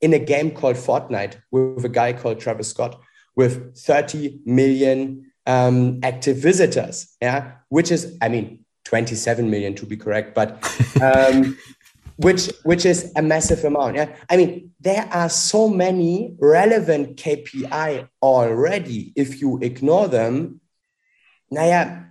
[0.00, 3.00] In a game called Fortnite with a guy called Travis Scott
[3.36, 7.16] with 30 million um, active visitors.
[7.20, 10.58] Yeah, which is, I mean, 27 million to be correct, but
[11.00, 11.56] um,
[12.16, 13.96] which which is a massive amount.
[13.96, 19.12] Yeah, I mean, there are so many relevant KPI already.
[19.16, 20.60] If you ignore them,
[21.52, 22.02] naja,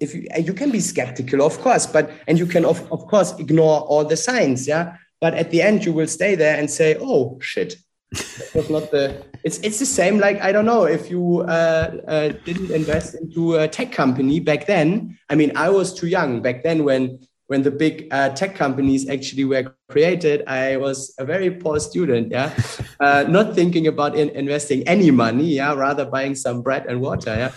[0.00, 3.34] if you, you can be skeptical, of course, but and you can of, of course
[3.38, 4.96] ignore all the signs, yeah.
[5.20, 7.76] But at the end, you will stay there and say, "Oh shit,
[8.12, 10.18] that was not the." It's it's the same.
[10.18, 14.66] Like I don't know if you uh, uh, didn't invest into a tech company back
[14.66, 15.18] then.
[15.28, 19.08] I mean, I was too young back then when when the big uh, tech companies
[19.08, 22.54] actually were created, I was a very poor student, yeah,
[23.00, 27.34] uh, not thinking about in investing any money, yeah, rather buying some bread and water,
[27.34, 27.52] yeah.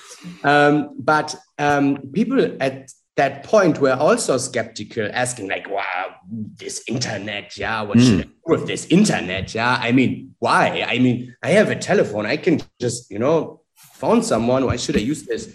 [0.49, 7.57] Um, but um, people at that point were also skeptical, asking like, "Wow, this internet,
[7.57, 8.05] yeah, what mm.
[8.05, 9.77] should I do with this internet, yeah?
[9.81, 10.85] I mean, why?
[10.87, 14.65] I mean, I have a telephone, I can just, you know, phone someone.
[14.65, 15.53] Why should I use this?"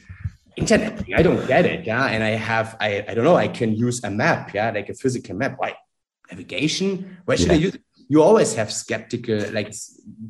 [0.56, 1.14] Internet thing.
[1.14, 1.86] I don't get it.
[1.86, 2.06] Yeah.
[2.06, 4.54] And I have, I, I don't know, I can use a map.
[4.54, 4.70] Yeah.
[4.70, 5.54] Like a physical map.
[5.58, 5.74] Why?
[6.30, 7.18] Navigation?
[7.24, 7.54] Why should yeah.
[7.54, 7.82] I use it?
[8.08, 9.74] You always have skeptical like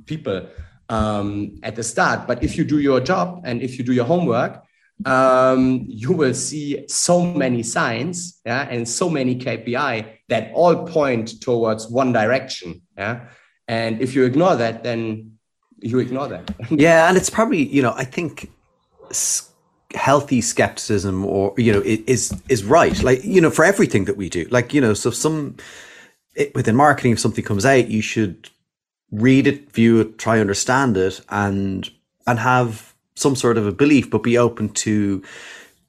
[0.06, 0.48] people
[0.88, 2.26] um, at the start.
[2.26, 4.62] But if you do your job and if you do your homework,
[5.04, 11.40] um, you will see so many signs yeah, and so many KPI that all point
[11.42, 12.82] towards one direction.
[12.96, 13.28] Yeah.
[13.68, 15.32] And if you ignore that, then
[15.80, 16.50] you ignore that.
[16.70, 17.08] yeah.
[17.08, 18.50] And it's probably, you know, I think
[19.96, 23.02] healthy skepticism or you know is is right.
[23.02, 25.56] Like you know for everything that we do like you know so some
[26.35, 28.50] it, within marketing if something comes out you should
[29.11, 31.90] read it view it try understand it and
[32.26, 35.22] and have some sort of a belief but be open to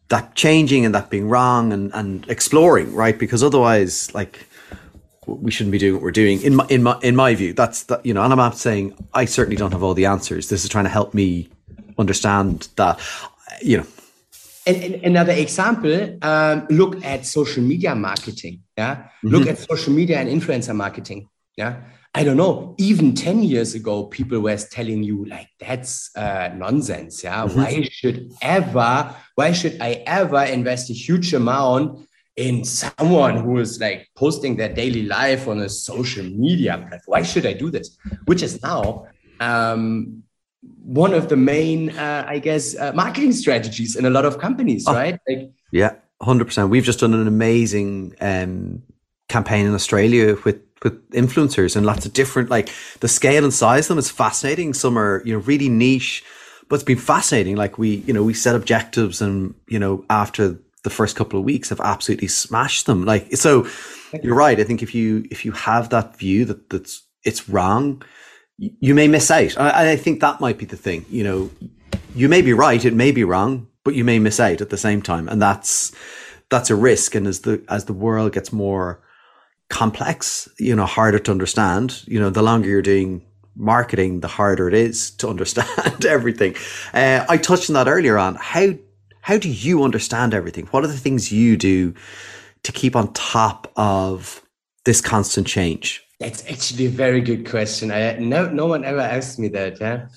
[0.09, 3.19] that changing and that being wrong and and exploring right?
[3.19, 4.47] Because otherwise like
[5.25, 7.51] we shouldn't be doing what we're doing in my in my in my view.
[7.51, 10.47] That's that you know and i'm not saying i certainly don't have all the answers.
[10.47, 11.49] This is trying to help me
[11.97, 12.99] understand that
[13.61, 13.87] you know
[14.67, 18.63] and, and another example, um, look at social media marketing.
[18.77, 18.95] Yeah.
[18.95, 19.27] Mm-hmm.
[19.29, 21.29] Look at social media and influencer marketing.
[21.55, 21.83] Yeah.
[22.13, 27.23] I don't know, even 10 years ago, people were telling you like, that's uh, nonsense.
[27.23, 27.45] Yeah.
[27.45, 27.61] Mm-hmm.
[27.61, 33.79] Why should ever, why should I ever invest a huge amount in someone who is
[33.79, 37.01] like posting their daily life on a social media platform?
[37.05, 37.97] Why should I do this?
[38.25, 39.07] Which is now
[39.39, 40.23] um,
[40.83, 44.85] one of the main, uh, I guess, uh, marketing strategies in a lot of companies,
[44.87, 45.19] oh, right?
[45.27, 46.69] Like, yeah, hundred percent.
[46.69, 48.83] We've just done an amazing um,
[49.27, 52.49] campaign in Australia with with influencers and lots of different.
[52.49, 54.73] Like the scale and size of them is fascinating.
[54.73, 56.23] Some are you know really niche,
[56.69, 57.55] but it's been fascinating.
[57.55, 61.45] Like we you know we set objectives and you know after the first couple of
[61.45, 63.03] weeks have absolutely smashed them.
[63.03, 63.67] Like so,
[64.23, 64.59] you're right.
[64.59, 68.03] I think if you if you have that view that that's it's wrong
[68.57, 69.57] you may miss out.
[69.57, 71.05] I, I think that might be the thing.
[71.09, 71.49] You know,
[72.15, 74.77] you may be right, it may be wrong, but you may miss out at the
[74.77, 75.91] same time, and that's
[76.49, 77.15] that's a risk.
[77.15, 79.01] And as the as the world gets more
[79.69, 84.67] complex, you know, harder to understand, you know, the longer you're doing marketing, the harder
[84.67, 86.55] it is to understand everything.
[86.93, 88.35] Uh, I touched on that earlier on.
[88.35, 88.73] How
[89.21, 90.67] how do you understand everything?
[90.67, 91.93] What are the things you do
[92.63, 94.41] to keep on top of
[94.85, 96.06] this constant change?
[96.19, 97.91] That's actually a very good question.
[97.91, 99.79] I no no one ever asked me that.
[99.79, 100.07] Yeah.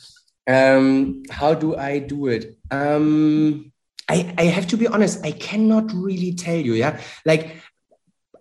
[0.48, 2.56] Um, how do I do it?
[2.70, 3.70] Um,
[4.08, 5.24] I I have to be honest.
[5.24, 6.72] I cannot really tell you.
[6.74, 7.00] Yeah.
[7.26, 7.56] Like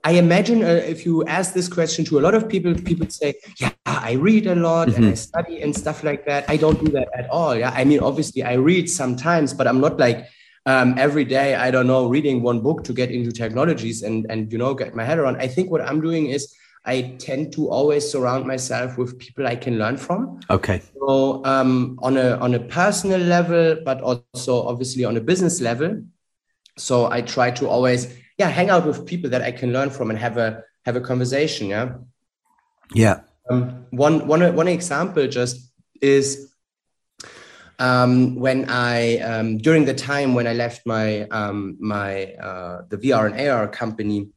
[0.03, 3.35] I imagine uh, if you ask this question to a lot of people, people say,
[3.57, 5.03] "Yeah, I read a lot mm-hmm.
[5.03, 7.55] and I study and stuff like that." I don't do that at all.
[7.55, 10.25] Yeah, I mean, obviously, I read sometimes, but I'm not like
[10.65, 14.51] um, every day, I don't know, reading one book to get into technologies and and
[14.51, 15.37] you know get my head around.
[15.37, 16.55] I think what I'm doing is
[16.85, 20.39] I tend to always surround myself with people I can learn from.
[20.49, 20.81] Okay.
[20.97, 26.01] So um, on a on a personal level, but also obviously on a business level.
[26.77, 30.09] So I try to always yeah hang out with people that I can learn from
[30.09, 31.67] and have a have a conversation.
[31.67, 31.95] Yeah.
[32.93, 33.21] Yeah.
[33.49, 35.71] Um, one one one example just
[36.01, 36.49] is
[37.79, 42.97] um, when I um, during the time when I left my um, my uh, the
[42.97, 44.29] VR and AR company,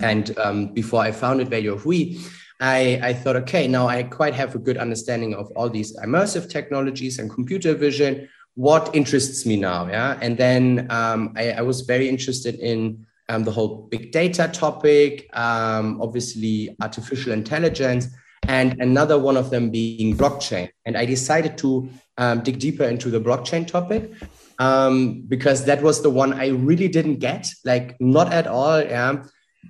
[0.00, 2.20] and um, before I founded Value of We,
[2.60, 6.50] I, I thought, okay, now I quite have a good understanding of all these immersive
[6.50, 8.28] technologies and computer vision.
[8.54, 9.86] What interests me now?
[9.86, 14.50] Yeah, and then um, I, I, was very interested in um, the whole big data
[14.52, 18.08] topic, obviously artificial intelligence
[18.48, 20.70] and another one of them being blockchain.
[20.86, 24.10] And I decided to um, dig deeper into the blockchain topic
[24.58, 28.82] um, because that was the one I really didn't get, like not at all.
[28.82, 29.22] Yeah,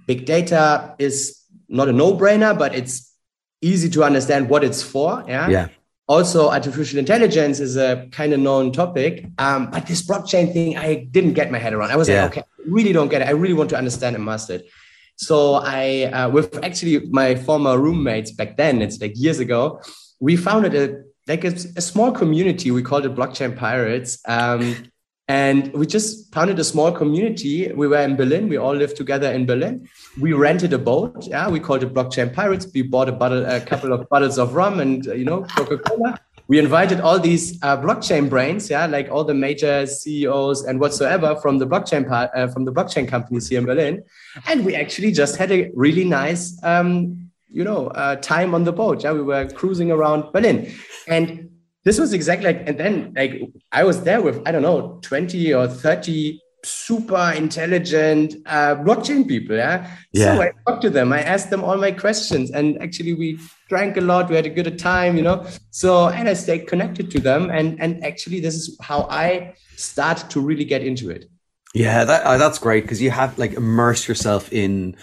[0.07, 3.12] big data is not a no-brainer, but it's
[3.61, 5.24] easy to understand what it's for.
[5.26, 5.49] Yeah.
[5.49, 5.68] Yeah.
[6.07, 11.07] Also, artificial intelligence is a kind of known topic, um, but this blockchain thing I
[11.11, 11.91] didn't get my head around.
[11.91, 12.22] I was yeah.
[12.22, 13.28] like, okay, I really don't get it.
[13.28, 14.70] I really want to understand and master it.
[15.16, 19.82] So I, uh, with actually my former roommates back then, it's like years ago,
[20.18, 22.70] we founded a like a, a small community.
[22.70, 24.18] We called it Blockchain Pirates.
[24.26, 24.91] Um,
[25.29, 27.70] and we just founded a small community.
[27.72, 28.49] We were in Berlin.
[28.49, 29.89] We all lived together in Berlin.
[30.18, 31.26] We rented a boat.
[31.26, 32.66] Yeah, we called it Blockchain Pirates.
[32.72, 36.18] We bought a, bottle, a couple of bottles of rum and you know Coca Cola
[36.49, 41.37] we invited all these uh, blockchain brains, yeah, like all the major CEOs and whatsoever
[41.37, 44.03] from the blockchain uh, from the blockchain companies here in Berlin,
[44.47, 48.72] and we actually just had a really nice, um, you know, uh, time on the
[48.72, 49.05] boat.
[49.05, 50.72] Yeah, we were cruising around Berlin,
[51.07, 51.51] and
[51.85, 53.41] this was exactly like, and then like
[53.72, 59.57] I was there with I don't know twenty or thirty super intelligent uh, blockchain people.
[59.57, 59.91] Yeah?
[60.12, 60.35] yeah.
[60.35, 61.12] So I talked to them.
[61.12, 64.29] I asked them all my questions, and actually we drank a lot.
[64.29, 65.47] We had a good time, you know.
[65.70, 70.31] So and I stayed connected to them, and and actually this is how I start
[70.31, 71.26] to really get into it.
[71.74, 74.97] Yeah, that uh, that's great because you have like immerse yourself in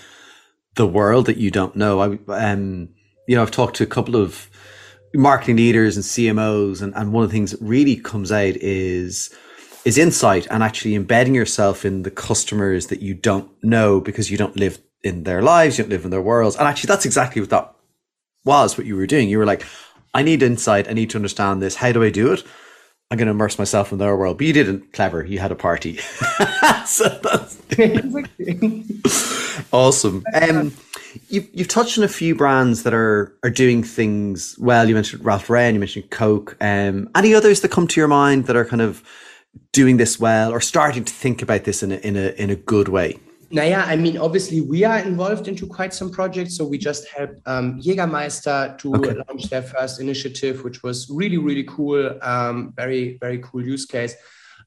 [0.76, 2.02] the world that you don't know.
[2.02, 2.90] I um,
[3.28, 4.50] you know, I've talked to a couple of
[5.18, 9.34] marketing leaders and CMOs, and and one of the things that really comes out is
[9.86, 14.38] is insight and actually embedding yourself in the customers that you don't know because you
[14.38, 16.56] don't live in their lives, you don't live in their worlds.
[16.56, 17.76] And actually, that's exactly what that
[18.44, 19.30] was, what you were doing.
[19.30, 19.64] You were like,
[20.16, 20.90] I need insight.
[20.90, 21.76] I need to understand this.
[21.76, 22.44] How do I do it?
[23.12, 24.38] I'm going to immerse myself in their world.
[24.40, 24.94] But you didn't.
[24.94, 25.24] Clever.
[25.24, 25.98] You had a party.
[26.86, 27.62] so that's
[29.72, 30.24] awesome.
[30.34, 30.74] Um,
[31.30, 34.88] you've, you've touched on a few brands that are are doing things well.
[34.88, 35.74] You mentioned Ralph Lauren.
[35.74, 36.58] You mentioned Coke.
[36.62, 39.04] Um, any others that come to your mind that are kind of
[39.72, 42.56] doing this well or starting to think about this in a, in a, in a
[42.56, 43.18] good way?
[43.52, 46.58] Naja, I mean, obviously, we are involved into quite some projects.
[46.58, 49.14] So we just helped um, Jägermeister to okay.
[49.28, 52.18] launch their first initiative, which was really, really cool.
[52.22, 54.16] Um, very, very cool use case.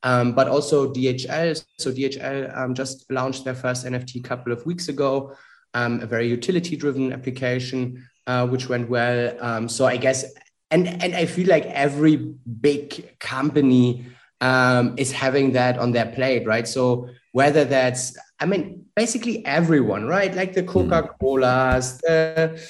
[0.04, 1.62] Um, but also DHL.
[1.78, 5.36] So DHL um, just launched their first NFT a couple of weeks ago,
[5.74, 9.36] um, a very utility-driven application, uh, which went well.
[9.40, 10.24] Um, so I guess,
[10.70, 14.06] and and I feel like every big company
[14.40, 16.66] um, is having that on their plate, right?
[16.66, 20.34] So whether that's, I mean, basically everyone, right?
[20.34, 20.68] Like the hmm.
[20.68, 22.60] Coca Colas, the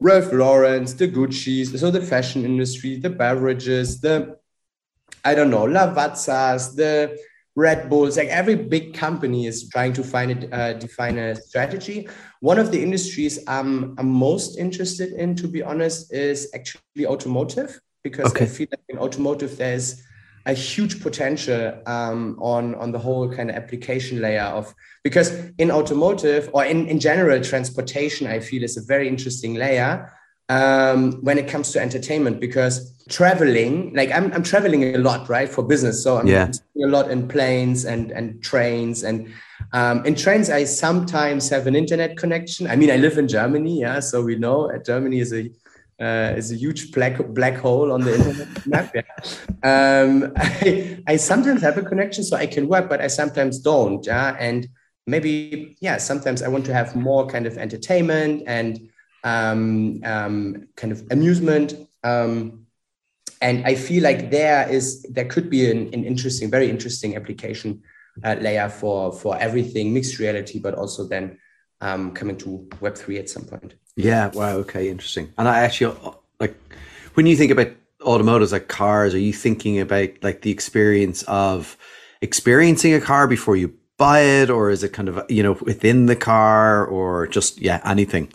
[0.00, 4.36] Ralph Lauren's, the Gucci's, so the fashion industry, the beverages, the,
[5.24, 7.16] I don't know, Lavazza's, the
[7.54, 12.08] Red Bulls, like every big company is trying to find a, uh, define a strategy.
[12.40, 17.78] One of the industries I'm, I'm most interested in, to be honest, is actually automotive
[18.02, 18.46] because okay.
[18.46, 20.02] I feel like in automotive there's
[20.46, 24.74] a huge potential um, on on the whole kind of application layer of
[25.04, 30.12] because in automotive or in, in general transportation i feel is a very interesting layer
[30.52, 35.48] um, when it comes to entertainment because traveling like I'm, I'm traveling a lot right
[35.48, 36.50] for business so i'm yeah.
[36.84, 39.32] a lot in planes and and trains and
[39.72, 43.80] um, in trains i sometimes have an internet connection i mean i live in germany
[43.80, 45.50] yeah so we know uh, germany is a
[46.00, 48.92] uh, is a huge black black hole on the internet map.
[48.94, 49.02] Yeah.
[49.62, 54.04] Um, I, I sometimes have a connection, so I can work, but I sometimes don't.
[54.04, 54.66] Yeah, and
[55.06, 58.80] maybe yeah, sometimes I want to have more kind of entertainment and
[59.24, 61.74] um, um, kind of amusement.
[62.04, 62.66] Um,
[63.40, 67.82] and I feel like there is there could be an, an interesting, very interesting application
[68.24, 71.38] uh, layer for for everything mixed reality, but also then
[71.80, 73.74] um, coming to Web three at some point.
[73.96, 74.28] Yeah.
[74.28, 74.56] Wow.
[74.58, 74.88] Okay.
[74.88, 75.32] Interesting.
[75.36, 75.96] And I actually
[76.38, 76.56] like
[77.14, 77.68] when you think about
[78.00, 81.76] automotives like cars, are you thinking about like the experience of
[82.20, 86.06] experiencing a car before you buy it, or is it kind of you know within
[86.06, 88.32] the car, or just yeah anything?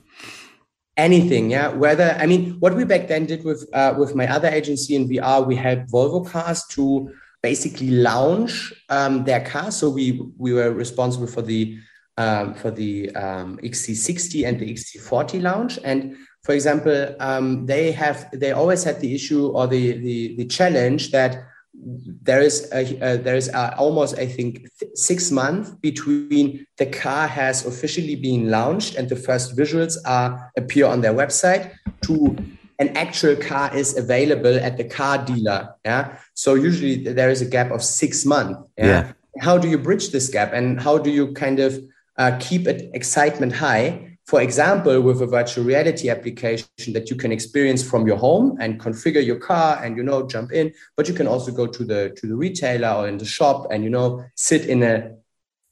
[0.97, 1.69] Anything yeah?
[1.69, 5.07] Whether i mean what we back then did with uh, with my other agency in
[5.07, 9.71] vr we helped volvo cars to basically launch um, their car.
[9.71, 10.05] So we
[10.37, 11.77] we were responsible for the
[12.17, 18.17] um, for the um, XC60 and the XC40 launch and for example um, they have
[18.33, 21.31] they always had the issue or the the, the challenge that
[21.79, 27.27] there is a, uh, there is a, almost I think six months between the car
[27.27, 31.71] has officially been launched and the first visuals are appear on their website
[32.01, 32.35] to
[32.79, 35.75] an actual car is available at the car dealer.
[35.85, 38.59] Yeah, so usually there is a gap of six months.
[38.77, 38.85] Yeah.
[38.85, 39.11] yeah.
[39.39, 41.79] How do you bridge this gap and how do you kind of
[42.17, 44.06] uh, keep it excitement high?
[44.27, 48.77] For example, with a virtual reality application that you can experience from your home and
[48.77, 52.13] configure your car and you know jump in, but you can also go to the
[52.17, 55.15] to the retailer or in the shop and you know sit in a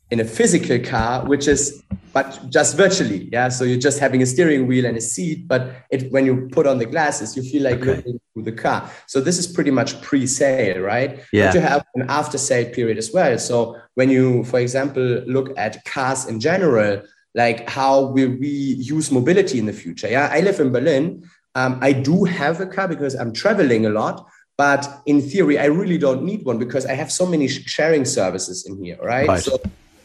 [0.09, 1.83] in a physical car, which is
[2.13, 3.49] but just virtually, yeah.
[3.49, 6.65] So you're just having a steering wheel and a seat, but it when you put
[6.65, 7.97] on the glasses, you feel like okay.
[7.97, 8.89] looking through the car.
[9.05, 11.19] So this is pretty much pre-sale, right?
[11.33, 11.47] Yeah.
[11.47, 13.37] But you have an after-sale period as well.
[13.37, 17.01] So when you, for example, look at cars in general,
[17.35, 20.09] like how will we use mobility in the future?
[20.09, 21.29] Yeah, I live in Berlin.
[21.53, 24.25] Um, I do have a car because I'm traveling a lot,
[24.57, 28.65] but in theory, I really don't need one because I have so many sharing services
[28.65, 29.27] in here, right?
[29.27, 29.43] right.
[29.43, 29.61] So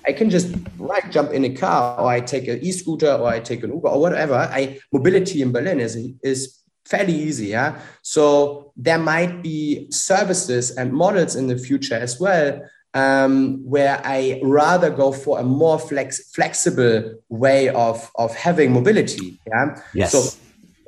[0.06, 3.38] I can just right jump in a car, or I take an e-scooter, or I
[3.38, 4.34] take an Uber, or whatever.
[4.34, 7.80] I mobility in Berlin is is fairly easy, yeah.
[8.02, 12.60] So there might be services and models in the future as well
[12.94, 19.38] um, where I rather go for a more flex, flexible way of, of having mobility.
[19.46, 19.80] Yeah.
[19.94, 20.12] Yes.
[20.12, 20.38] So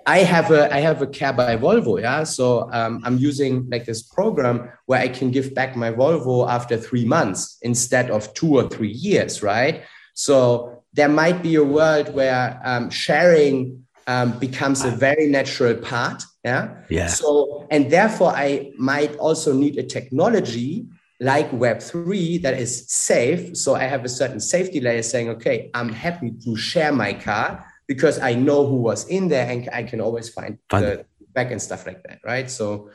[0.07, 2.01] I have a I have a care by Volvo.
[2.01, 2.25] Yeah.
[2.25, 6.77] So um, I'm using like this program where I can give back my Volvo after
[6.77, 9.43] three months instead of two or three years.
[9.43, 9.83] Right.
[10.15, 16.25] So there might be a world where um, sharing um, becomes a very natural part.
[16.45, 16.75] Yeah.
[16.89, 17.07] Yeah.
[17.07, 20.87] So and therefore I might also need a technology
[21.23, 23.57] like Web3 that is safe.
[23.57, 27.65] So I have a certain safety layer saying, okay, I'm happy to share my car
[27.87, 31.53] because I know who was in there and I can always find, find the back
[31.53, 32.19] and stuff like that.
[32.25, 32.51] Right.
[32.51, 32.91] So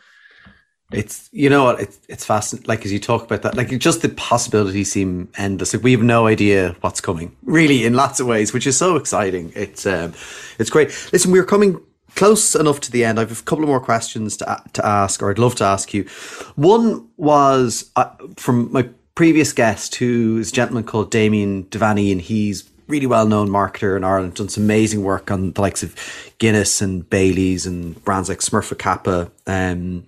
[0.91, 4.01] it's you know what it's it's fascinating like as you talk about that like just
[4.01, 8.27] the possibilities seem endless like we have no idea what's coming really in lots of
[8.27, 10.13] ways which is so exciting it's um
[10.59, 11.77] it's great listen we're coming
[12.17, 13.19] close enough to the end.
[13.19, 15.93] I have a couple of more questions to to ask, or I'd love to ask
[15.93, 16.03] you.
[16.55, 22.21] One was uh, from my previous guest, who is a gentleman called Damien Devaney, and
[22.21, 25.95] he's really well known marketer in Ireland, done some amazing work on the likes of
[26.37, 29.31] Guinness and Bailey's and brands like Smurfit Kappa.
[29.45, 30.05] Um,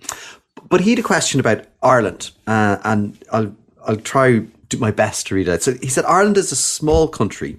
[0.68, 3.54] but he had a question about Ireland, uh, and I'll
[3.86, 5.62] I'll try do my best to read it.
[5.62, 7.56] So he said Ireland is a small country,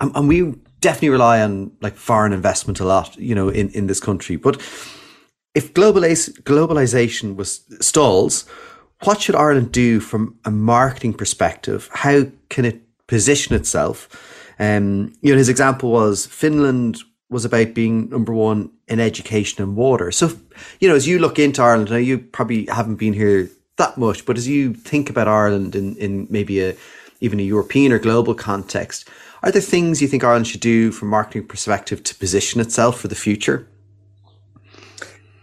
[0.00, 4.00] and we definitely rely on like foreign investment a lot, you know, in, in this
[4.00, 4.36] country.
[4.36, 4.60] But
[5.54, 8.44] if globalization was stalls,
[9.04, 11.88] what should Ireland do from a marketing perspective?
[11.92, 14.08] How can it position itself?
[14.58, 16.98] Um, you know, his example was Finland
[17.30, 20.12] was about being number one in education and water.
[20.12, 20.30] So,
[20.80, 24.26] you know, as you look into Ireland, now you probably haven't been here that much,
[24.26, 26.74] but as you think about Ireland in, in maybe a
[27.20, 29.08] even a European or global context,
[29.42, 33.08] are there things you think Ireland should do from marketing perspective to position itself for
[33.08, 33.68] the future?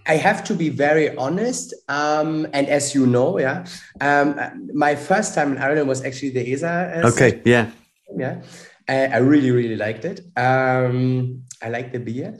[0.08, 1.74] I have to be very honest.
[1.88, 3.66] Um, and as you know, yeah,
[4.02, 4.39] um,
[4.74, 7.02] my first time in Ireland was actually the ESA.
[7.04, 7.70] Uh, okay, yeah.
[8.16, 8.41] Yeah.
[8.88, 10.22] I, I really, really liked it.
[10.36, 12.39] Um, I like the beer.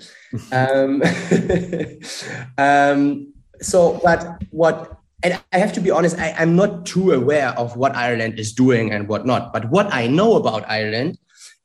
[0.52, 1.04] um,
[2.58, 7.50] um, so, but what, and I have to be honest, I, I'm not too aware
[7.50, 9.54] of what Ireland is doing and what not.
[9.54, 11.20] But what I know about Ireland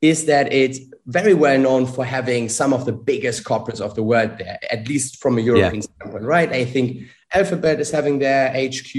[0.04, 4.02] is that it's very well known for having some of the biggest corporates of the
[4.02, 5.80] world there, at least from a European yeah.
[5.80, 6.52] standpoint, right?
[6.52, 8.92] I think Alphabet is having their HQ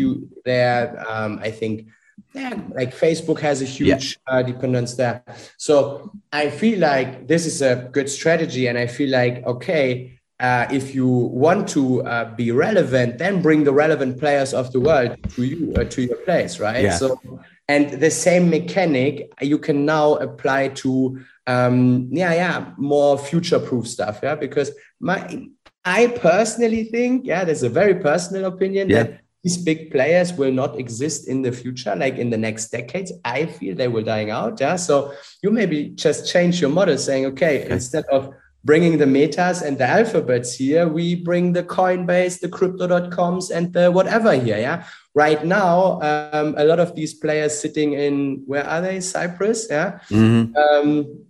[0.46, 1.06] there.
[1.08, 1.88] Um, I think
[2.34, 4.34] yeah, like Facebook has a huge yeah.
[4.34, 5.24] uh, dependence there.
[5.58, 10.66] So I feel like this is a good strategy, and I feel like okay, uh,
[10.72, 15.16] if you want to uh, be relevant, then bring the relevant players of the world
[15.36, 16.84] to you uh, to your place, right?
[16.84, 16.98] Yeah.
[16.98, 17.20] So
[17.68, 23.88] and the same mechanic you can now apply to um, yeah yeah more future proof
[23.88, 25.48] stuff yeah because my
[25.84, 29.04] i personally think yeah there's a very personal opinion yeah.
[29.04, 33.12] that these big players will not exist in the future like in the next decades
[33.24, 35.14] i feel they will dying out yeah so
[35.44, 37.72] you maybe just change your model saying okay, okay.
[37.72, 38.34] instead of
[38.66, 40.88] bringing the metas and the alphabets here.
[40.88, 44.58] We bring the Coinbase, the crypto.coms, and the whatever here.
[44.58, 44.86] Yeah.
[45.14, 49.00] Right now, um, a lot of these players sitting in, where are they?
[49.00, 49.68] Cyprus.
[49.70, 50.00] Yeah.
[50.10, 50.58] Mm-hmm.
[50.58, 51.26] Um,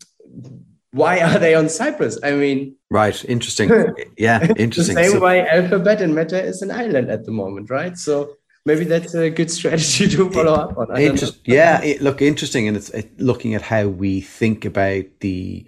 [0.91, 2.17] why are they on Cyprus?
[2.23, 3.23] I mean, right.
[3.25, 3.69] Interesting.
[4.17, 4.41] Yeah.
[4.57, 4.95] Interesting.
[4.95, 7.97] the same so, way Alphabet and Meta is an island at the moment, right?
[7.97, 10.97] So, maybe that's a good strategy to follow up on.
[10.97, 15.65] Inter- yeah, it, look interesting, and it's it, looking at how we think about the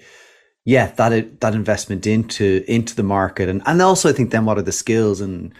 [0.67, 4.57] yeah that that investment into into the market, and and also I think then what
[4.57, 5.53] are the skills and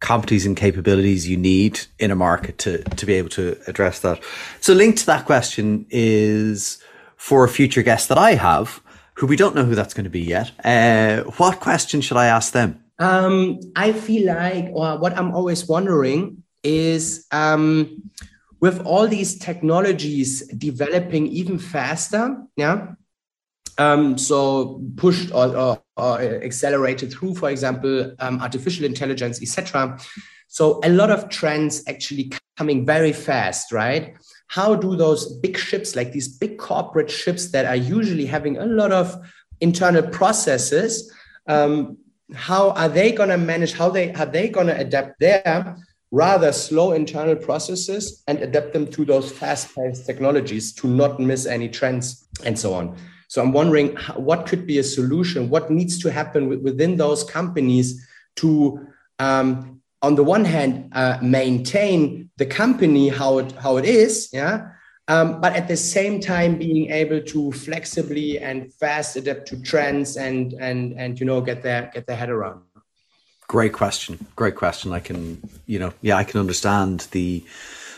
[0.00, 4.22] competencies and capabilities you need in a market to to be able to address that.
[4.60, 6.78] So linked to that question is
[7.16, 8.82] for a future guest that I have,
[9.14, 10.52] who we don't know who that's going to be yet.
[10.62, 12.78] Uh, what question should I ask them?
[12.98, 18.02] Um, I feel like, or what I'm always wondering is um,
[18.60, 22.88] with all these technologies developing even faster, yeah.
[23.78, 29.98] Um, so pushed or, or, or, accelerated through, for example, um, artificial intelligence, etc.
[30.48, 34.16] So a lot of trends actually coming very fast, right?
[34.48, 38.64] How do those big ships, like these big corporate ships that are usually having a
[38.64, 39.14] lot of
[39.60, 41.12] internal processes,
[41.46, 41.98] um,
[42.34, 43.72] how are they going to manage?
[43.72, 45.76] How they are they going to adapt their
[46.10, 51.68] rather slow internal processes and adapt them to those fast-paced technologies to not miss any
[51.68, 52.96] trends and so on.
[53.28, 55.50] So I'm wondering what could be a solution?
[55.50, 58.06] What needs to happen within those companies
[58.36, 58.86] to,
[59.18, 64.68] um, on the one hand, uh, maintain the company how it how it is, yeah,
[65.08, 70.16] um, but at the same time being able to flexibly and fast adapt to trends
[70.16, 72.62] and and and you know get their get their head around.
[73.48, 74.26] Great question.
[74.34, 74.92] Great question.
[74.92, 77.44] I can, you know, yeah, I can understand the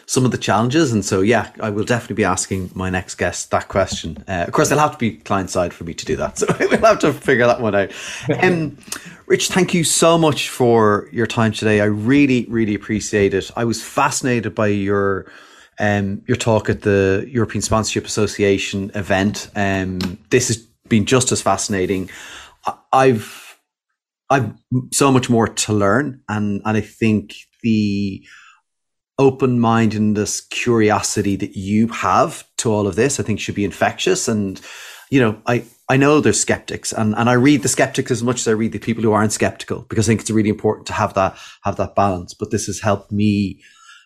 [0.08, 3.50] some of the challenges, and so yeah, I will definitely be asking my next guest
[3.50, 4.24] that question.
[4.26, 6.46] Uh, of course, they'll have to be client side for me to do that, so
[6.58, 7.92] we'll have to figure that one out.
[8.42, 8.78] Um,
[9.26, 11.82] Rich, thank you so much for your time today.
[11.82, 13.50] I really, really appreciate it.
[13.54, 15.30] I was fascinated by your
[15.78, 19.50] um, your talk at the European Sponsorship Association event.
[19.54, 19.98] Um,
[20.30, 20.56] this has
[20.88, 22.08] been just as fascinating.
[22.94, 23.58] I've
[24.30, 24.54] I've
[24.90, 28.24] so much more to learn, and and I think the
[29.18, 34.28] open mindedness, curiosity that you have to all of this, I think should be infectious.
[34.28, 34.60] And
[35.10, 38.40] you know, I I know there's skeptics, and and I read the skeptics as much
[38.40, 40.92] as I read the people who aren't skeptical because I think it's really important to
[40.92, 42.34] have that have that balance.
[42.34, 43.60] But this has helped me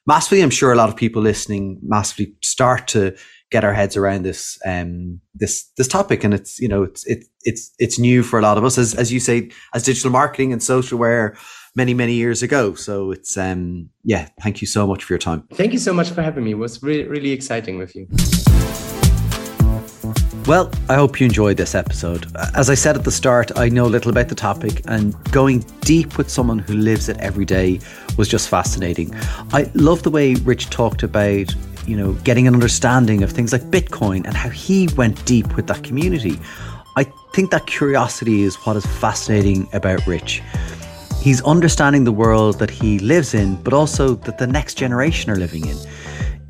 [0.07, 0.43] massively.
[0.43, 3.17] I'm sure a lot of people listening massively start to
[3.51, 6.25] get our heads around this um, this this topic.
[6.25, 8.79] And it's you know it's it, it's it's new for a lot of us.
[8.79, 11.37] As as you say as digital marketing and social wear
[11.77, 12.75] many many years ago.
[12.75, 15.47] So it's um yeah thank you so much for your time.
[15.53, 16.53] Thank you so much for having me.
[16.53, 18.09] It was really really exciting with you.
[20.47, 22.27] Well, I hope you enjoyed this episode.
[22.57, 26.19] As I said at the start, I know little about the topic, and going deep
[26.19, 27.79] with someone who lives it every day
[28.17, 29.15] was just fascinating.
[29.53, 31.55] I love the way Rich talked about
[31.87, 35.67] you know, getting an understanding of things like Bitcoin and how he went deep with
[35.67, 36.39] that community.
[36.97, 40.43] I think that curiosity is what is fascinating about Rich.
[41.21, 45.37] He's understanding the world that he lives in, but also that the next generation are
[45.37, 45.77] living in.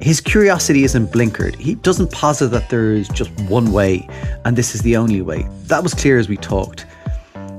[0.00, 1.54] His curiosity isn't blinkered.
[1.56, 4.08] He doesn't posit that there is just one way
[4.44, 5.46] and this is the only way.
[5.66, 6.86] That was clear as we talked.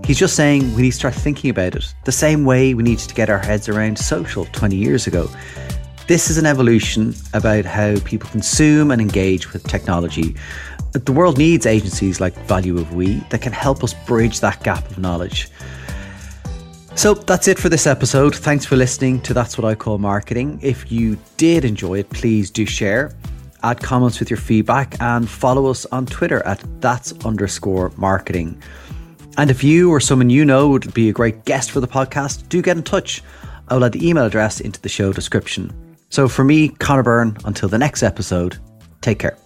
[0.05, 3.07] He's just saying we need to start thinking about it the same way we needed
[3.07, 5.29] to get our heads around social 20 years ago.
[6.07, 10.35] This is an evolution about how people consume and engage with technology.
[10.91, 14.85] The world needs agencies like Value of We that can help us bridge that gap
[14.91, 15.49] of knowledge.
[16.95, 18.35] So that's it for this episode.
[18.35, 20.59] Thanks for listening to That's What I Call Marketing.
[20.61, 23.15] If you did enjoy it, please do share,
[23.63, 28.61] add comments with your feedback, and follow us on Twitter at That's underscore marketing.
[29.37, 32.47] And if you or someone you know would be a great guest for the podcast,
[32.49, 33.23] do get in touch.
[33.67, 35.73] I will add the email address into the show description.
[36.09, 38.57] So for me, Conor Byrne, until the next episode,
[39.01, 39.37] take care.